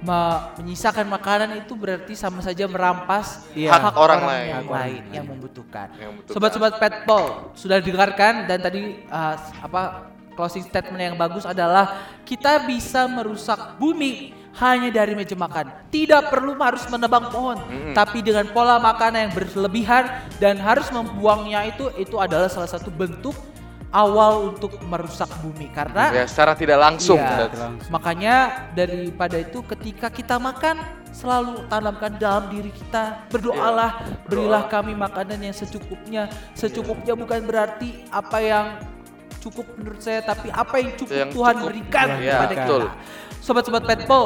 Menyisakan 0.01 1.05
makanan 1.05 1.61
itu 1.61 1.77
berarti 1.77 2.17
sama 2.17 2.41
saja 2.41 2.65
merampas 2.65 3.45
Iya. 3.53 3.77
Hak 3.77 3.95
orang 3.97 4.21
lain. 4.25 4.47
yang 4.49 4.57
Hak 4.57 4.65
orang 4.65 4.81
lain 4.81 5.01
yang 5.13 5.25
membutuhkan. 5.29 5.87
Yang 5.95 6.09
membutuhkan. 6.17 6.33
Sobat-sobat 6.33 6.73
Petpol 6.81 7.25
sudah 7.53 7.77
dengarkan 7.77 8.33
dan 8.49 8.57
tadi 8.59 9.05
uh, 9.07 9.35
apa 9.61 10.11
closing 10.33 10.65
statement 10.65 11.13
yang 11.13 11.15
bagus 11.19 11.45
adalah 11.45 12.01
kita 12.25 12.65
bisa 12.65 13.05
merusak 13.05 13.77
bumi 13.77 14.33
hanya 14.57 14.91
dari 14.91 15.15
meja 15.15 15.37
makan. 15.37 15.87
Tidak 15.87 16.27
perlu 16.27 16.59
harus 16.59 16.83
menebang 16.91 17.31
pohon, 17.31 17.55
tapi 17.95 18.19
dengan 18.19 18.43
pola 18.51 18.75
makanan 18.83 19.31
yang 19.31 19.33
berlebihan 19.37 20.03
dan 20.43 20.59
harus 20.59 20.91
membuangnya 20.91 21.71
itu 21.71 21.87
itu 21.95 22.19
adalah 22.19 22.51
salah 22.51 22.67
satu 22.67 22.91
bentuk 22.91 23.31
awal 23.91 24.49
untuk 24.49 24.79
merusak 24.87 25.27
bumi 25.39 25.67
karena 25.69 26.09
Ya, 26.13 26.23
secara 26.23 26.55
tidak 26.55 26.79
langsung. 26.79 27.19
Iya. 27.19 27.51
Makanya 27.87 28.35
daripada 28.71 29.35
itu 29.35 29.59
ketika 29.67 30.07
kita 30.07 30.39
makan 30.39 30.79
selalu 31.11 31.67
tanamkan 31.67 32.15
dalam 32.15 32.47
diri 32.47 32.71
kita. 32.71 33.27
Berdoalah 33.27 33.99
berilah 34.25 34.63
kami 34.65 34.95
makanan 34.95 35.43
yang 35.43 35.51
secukupnya. 35.51 36.31
Secukupnya 36.55 37.13
bukan 37.13 37.43
berarti 37.43 38.07
apa 38.07 38.39
yang 38.39 38.65
cukup 39.43 39.67
menurut 39.75 39.99
saya 39.99 40.21
tapi 40.21 40.47
apa 40.47 40.75
yang 40.77 40.95
cukup 40.95 41.17
Yang 41.17 41.31
Tuhan 41.33 41.55
cukup. 41.57 41.67
berikan 41.67 42.07
Iya, 42.15 42.31
kepada 42.31 42.53
kita. 42.55 42.75
sobat-sobat 43.41 43.83
petpol 43.83 44.25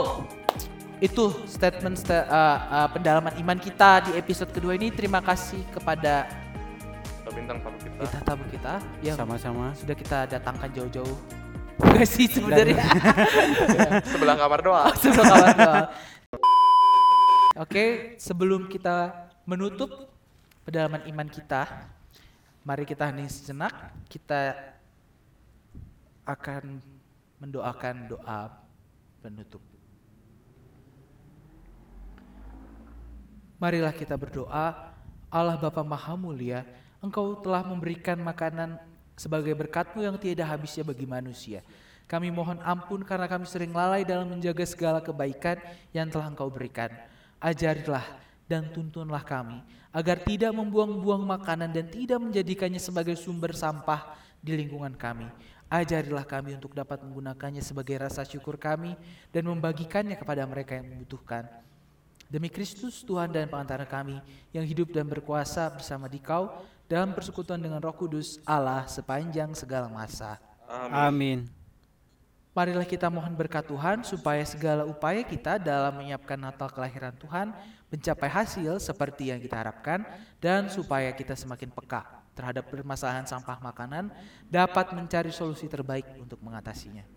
itu 0.97 1.25
statement 1.45 1.95
sta- 1.95 2.27
uh, 2.27 2.57
uh, 2.69 2.87
pendalaman 2.91 3.33
iman 3.39 3.57
kita 3.57 4.05
di 4.05 4.11
episode 4.15 4.51
kedua 4.51 4.75
ini. 4.75 4.91
Terima 4.91 5.19
kasih 5.19 5.63
kepada 5.71 6.27
bintang 7.35 7.59
tamu 7.59 7.77
kita. 7.77 7.97
kita 7.99 8.19
tamu 8.23 8.45
kita 8.47 8.73
yang 9.03 9.17
Sama-sama. 9.19 9.65
sudah 9.75 9.95
kita 9.95 10.17
datangkan 10.31 10.69
jauh-jauh 10.71 11.17
Enggak 11.75 12.07
sih 12.07 12.25
sebenarnya 12.31 12.87
Sebelah 14.15 14.35
kamar 14.39 14.59
doang. 14.63 14.95
Sebelum 15.03 15.25
kawan 15.27 15.55
doang. 15.59 15.87
Oke, 17.55 18.15
sebelum 18.19 18.61
kita 18.67 19.11
menutup 19.47 20.11
pedalaman 20.63 21.03
iman 21.07 21.27
kita, 21.27 21.67
mari 22.63 22.83
kita 22.87 23.11
hening 23.11 23.31
sejenak. 23.31 23.71
Kita 24.11 24.55
akan 26.27 26.79
mendoakan 27.39 27.95
doa 28.11 28.51
penutup. 29.23 29.63
Marilah 33.55 33.95
kita 33.95 34.19
berdoa, 34.19 34.95
Allah 35.31 35.55
Bapa 35.55 35.79
Maha 35.79 36.19
Mulia, 36.19 36.67
Engkau 37.05 37.37
telah 37.37 37.61
memberikan 37.61 38.17
makanan 38.17 38.81
sebagai 39.13 39.53
berkatmu 39.53 40.01
yang 40.01 40.17
tiada 40.17 40.43
habisnya 40.49 40.81
bagi 40.81 41.05
manusia. 41.05 41.61
Kami 42.05 42.29
mohon 42.29 42.57
ampun 42.61 43.01
karena 43.01 43.25
kami 43.29 43.45
sering 43.45 43.73
lalai 43.73 44.05
dalam 44.05 44.29
menjaga 44.29 44.65
segala 44.65 44.99
kebaikan 45.01 45.61
yang 45.93 46.09
telah 46.09 46.29
Engkau 46.29 46.49
berikan. 46.49 46.89
Ajarilah 47.41 48.05
dan 48.45 48.69
tuntunlah 48.69 49.21
kami 49.25 49.61
agar 49.89 50.21
tidak 50.21 50.53
membuang-buang 50.53 51.23
makanan 51.25 51.71
dan 51.73 51.85
tidak 51.89 52.19
menjadikannya 52.21 52.81
sebagai 52.81 53.17
sumber 53.17 53.53
sampah 53.57 54.17
di 54.43 54.53
lingkungan 54.53 54.93
kami. 54.93 55.25
Ajarilah 55.65 56.25
kami 56.29 56.53
untuk 56.53 56.77
dapat 56.77 57.01
menggunakannya 57.01 57.63
sebagai 57.65 57.97
rasa 57.97 58.21
syukur 58.21 58.61
kami 58.61 58.93
dan 59.33 59.49
membagikannya 59.49 60.13
kepada 60.13 60.45
mereka 60.45 60.77
yang 60.77 60.93
membutuhkan. 60.93 61.49
Demi 62.29 62.49
Kristus 62.49 63.01
Tuhan 63.05 63.29
dan 63.33 63.49
pengantara 63.49 63.85
kami 63.85 64.17
yang 64.53 64.65
hidup 64.65 64.93
dan 64.93 65.05
berkuasa 65.05 65.69
bersama 65.73 66.05
Dikau 66.05 66.53
dalam 66.85 67.13
persekutuan 67.13 67.57
dengan 67.61 67.81
Roh 67.81 67.93
Kudus 67.93 68.37
Allah 68.45 68.85
sepanjang 68.85 69.53
segala 69.57 69.89
masa. 69.89 70.37
Amin. 70.69 71.49
Marilah 72.55 72.87
kita 72.87 73.11
mohon 73.11 73.35
berkat 73.35 73.67
Tuhan 73.67 74.07
supaya 74.07 74.39
segala 74.47 74.87
upaya 74.87 75.19
kita 75.27 75.59
dalam 75.59 75.91
menyiapkan 75.99 76.39
Natal 76.39 76.71
kelahiran 76.71 77.11
Tuhan 77.19 77.51
mencapai 77.91 78.31
hasil 78.31 78.79
seperti 78.79 79.35
yang 79.35 79.43
kita 79.43 79.59
harapkan 79.59 80.07
dan 80.39 80.71
supaya 80.71 81.11
kita 81.11 81.35
semakin 81.35 81.67
peka 81.67 82.07
terhadap 82.31 82.67
permasalahan 82.71 83.27
sampah 83.27 83.59
makanan 83.59 84.07
dapat 84.47 84.91
mencari 84.95 85.35
solusi 85.35 85.67
terbaik 85.67 86.07
untuk 86.15 86.39
mengatasinya. 86.39 87.14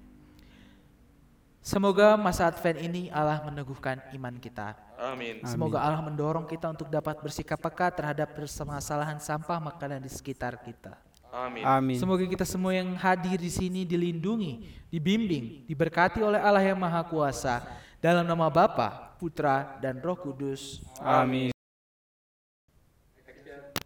Semoga 1.69 2.17
masa 2.17 2.49
Advent 2.49 2.81
ini 2.81 3.13
Allah 3.13 3.45
meneguhkan 3.45 4.01
iman 4.17 4.33
kita. 4.41 4.73
Amin. 4.97 5.45
Semoga 5.45 5.77
Allah 5.85 6.01
mendorong 6.01 6.49
kita 6.49 6.65
untuk 6.73 6.89
dapat 6.89 7.21
bersikap 7.21 7.61
peka 7.61 7.93
terhadap 7.93 8.33
permasalahan 8.33 9.21
sampah 9.21 9.61
makanan 9.61 10.01
di 10.01 10.09
sekitar 10.09 10.57
kita. 10.65 10.97
Amin. 11.29 11.69
Amin. 11.69 12.01
Semoga 12.01 12.25
kita 12.25 12.49
semua 12.49 12.73
yang 12.73 12.97
hadir 12.97 13.37
di 13.37 13.53
sini 13.53 13.85
dilindungi, 13.85 14.65
dibimbing, 14.89 15.69
diberkati 15.69 16.25
oleh 16.25 16.41
Allah 16.41 16.65
yang 16.65 16.81
Maha 16.81 17.05
Kuasa. 17.05 17.61
Dalam 18.01 18.25
nama 18.25 18.49
Bapa, 18.49 19.13
Putra, 19.21 19.77
dan 19.85 20.01
Roh 20.01 20.17
Kudus. 20.17 20.81
Amin. 21.05 21.53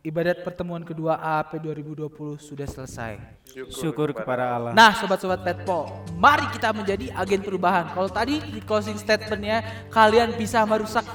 Ibadat 0.03 0.43
pertemuan 0.43 0.83
kedua 0.83 1.15
AAP 1.15 1.63
2020 1.63 2.11
sudah 2.37 2.67
selesai. 2.67 3.23
Syukur 3.71 4.11
kepada 4.11 4.51
Allah. 4.51 4.73
Nah, 4.75 4.91
sobat-sobat 4.93 5.47
Petpol, 5.47 5.87
mari 6.19 6.43
kita 6.51 6.75
menjadi 6.75 7.15
agen 7.15 7.39
perubahan. 7.39 7.87
Kalau 7.87 8.11
tadi 8.11 8.43
di 8.43 8.59
closing 8.61 8.99
statementnya 8.99 9.63
kalian 9.89 10.35
bisa 10.35 10.67
merusak 10.67 11.07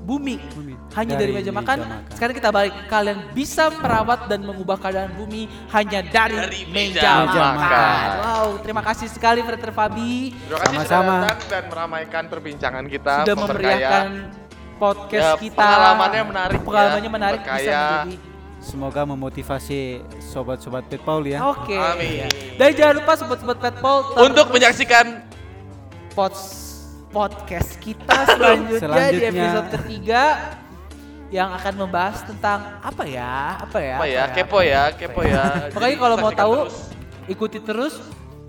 bumi, 0.00 0.38
Bumi. 0.54 0.78
hanya 0.94 1.18
dari, 1.18 1.34
Dari 1.34 1.42
meja, 1.42 1.50
makan. 1.50 1.78
makan. 1.82 1.98
Sekarang 2.14 2.34
kita 2.38 2.50
balik, 2.54 2.74
kalian 2.86 3.18
bisa 3.34 3.66
merawat 3.74 4.30
dan 4.30 4.38
mengubah 4.40 4.78
keadaan 4.78 5.10
bumi 5.18 5.50
hanya 5.74 6.06
dari, 6.06 6.38
Dari 6.38 6.62
meja, 6.70 7.26
meja 7.26 7.42
makan. 7.50 7.54
makan. 7.58 8.06
Wow, 8.22 8.48
terima 8.62 8.82
kasih 8.86 9.10
sekali 9.10 9.42
Frater 9.42 9.74
Fabi 9.74 10.30
Terima 10.30 10.62
kasih 10.62 10.78
sudah 10.78 10.86
Sama-sama. 10.86 11.14
datang 11.18 11.38
dan 11.50 11.62
meramaikan 11.66 12.24
perbincangan 12.30 12.84
kita. 12.86 13.14
sudah 13.26 13.34
memperkaya. 13.34 13.74
memeriahkan 13.74 14.06
podcast 14.78 15.26
Ya, 15.26 15.42
kita. 15.42 15.58
pengalamannya 15.58 16.22
menarik 16.22 16.54
ya, 16.54 16.62
Pengalamannya 16.62 17.10
menarik 17.10 17.40
bisa 17.42 17.80
menjadi 18.06 18.14
Semoga 18.66 19.06
memotivasi 19.06 20.02
sobat-sobat 20.18 20.90
Pet 20.90 20.98
Paul 20.98 21.22
ya. 21.22 21.38
Oke. 21.46 21.78
Amin. 21.78 22.26
Dan 22.58 22.74
jangan 22.74 22.98
lupa 22.98 23.14
sobat-sobat 23.14 23.62
Petpol 23.62 24.10
Untuk 24.18 24.50
menyaksikan 24.50 25.22
pods- 26.10 26.66
podcast 27.06 27.78
kita 27.78 28.26
selanjutnya, 28.26 28.66
di 28.68 28.82
Selanjutnya. 28.82 29.30
episode 29.30 29.68
ketiga 29.80 30.22
yang 31.26 31.48
akan 31.48 31.74
membahas 31.78 32.26
tentang 32.26 32.82
apa 32.82 33.06
ya? 33.06 33.62
Apa 33.62 33.78
ya? 33.78 33.96
apa 33.96 34.06
ya? 34.06 34.24
Kepo 34.34 34.58
ya, 34.60 34.82
kepo 34.92 35.22
ya. 35.22 35.44
Pokoknya 35.74 35.96
kalau 35.96 36.16
mau 36.18 36.32
tahu 36.34 36.54
terus. 36.66 36.76
ikuti 37.26 37.58
terus 37.62 37.94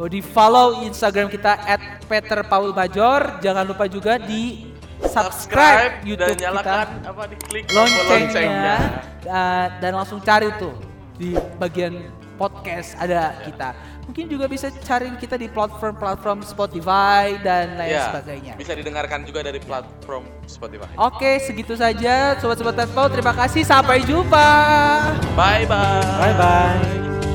di 0.10 0.20
follow 0.20 0.82
Instagram 0.84 1.30
kita 1.30 1.62
@peterpaulmajor. 2.10 3.40
Jangan 3.40 3.64
lupa 3.64 3.86
juga 3.86 4.18
di 4.18 4.68
subscribe, 5.06 6.02
YouTube 6.02 6.34
dan 6.34 6.38
nyalakan 6.42 6.86
kita 6.90 7.10
apa 7.10 7.24
diklik 7.30 7.64
tombol 7.70 8.04
loncengnya 8.10 8.78
uh, 9.26 9.66
dan 9.78 9.92
langsung 9.94 10.20
cari 10.20 10.50
tuh 10.58 10.74
di 11.16 11.34
bagian 11.58 11.94
podcast 12.38 12.94
ada 12.96 13.34
kita. 13.42 13.74
Mungkin 14.08 14.30
juga 14.32 14.48
bisa 14.48 14.72
cari 14.72 15.10
kita 15.18 15.36
di 15.36 15.52
platform-platform 15.52 16.40
Spotify 16.42 17.36
dan 17.42 17.76
lain 17.76 17.92
Ya, 17.92 18.08
sebagainya. 18.08 18.54
bisa 18.56 18.72
didengarkan 18.72 19.26
juga 19.28 19.44
dari 19.44 19.60
platform 19.60 20.24
Spotify. 20.48 20.88
Oke, 20.96 21.42
segitu 21.44 21.76
saja 21.76 22.38
sobat-sobat 22.40 22.78
Petpol. 22.78 23.12
Terima 23.12 23.34
kasih. 23.36 23.68
Sampai 23.68 24.06
jumpa. 24.06 24.48
Bye 25.36 25.68
bye. 25.68 26.06
Bye 26.24 26.36
bye. 26.38 27.27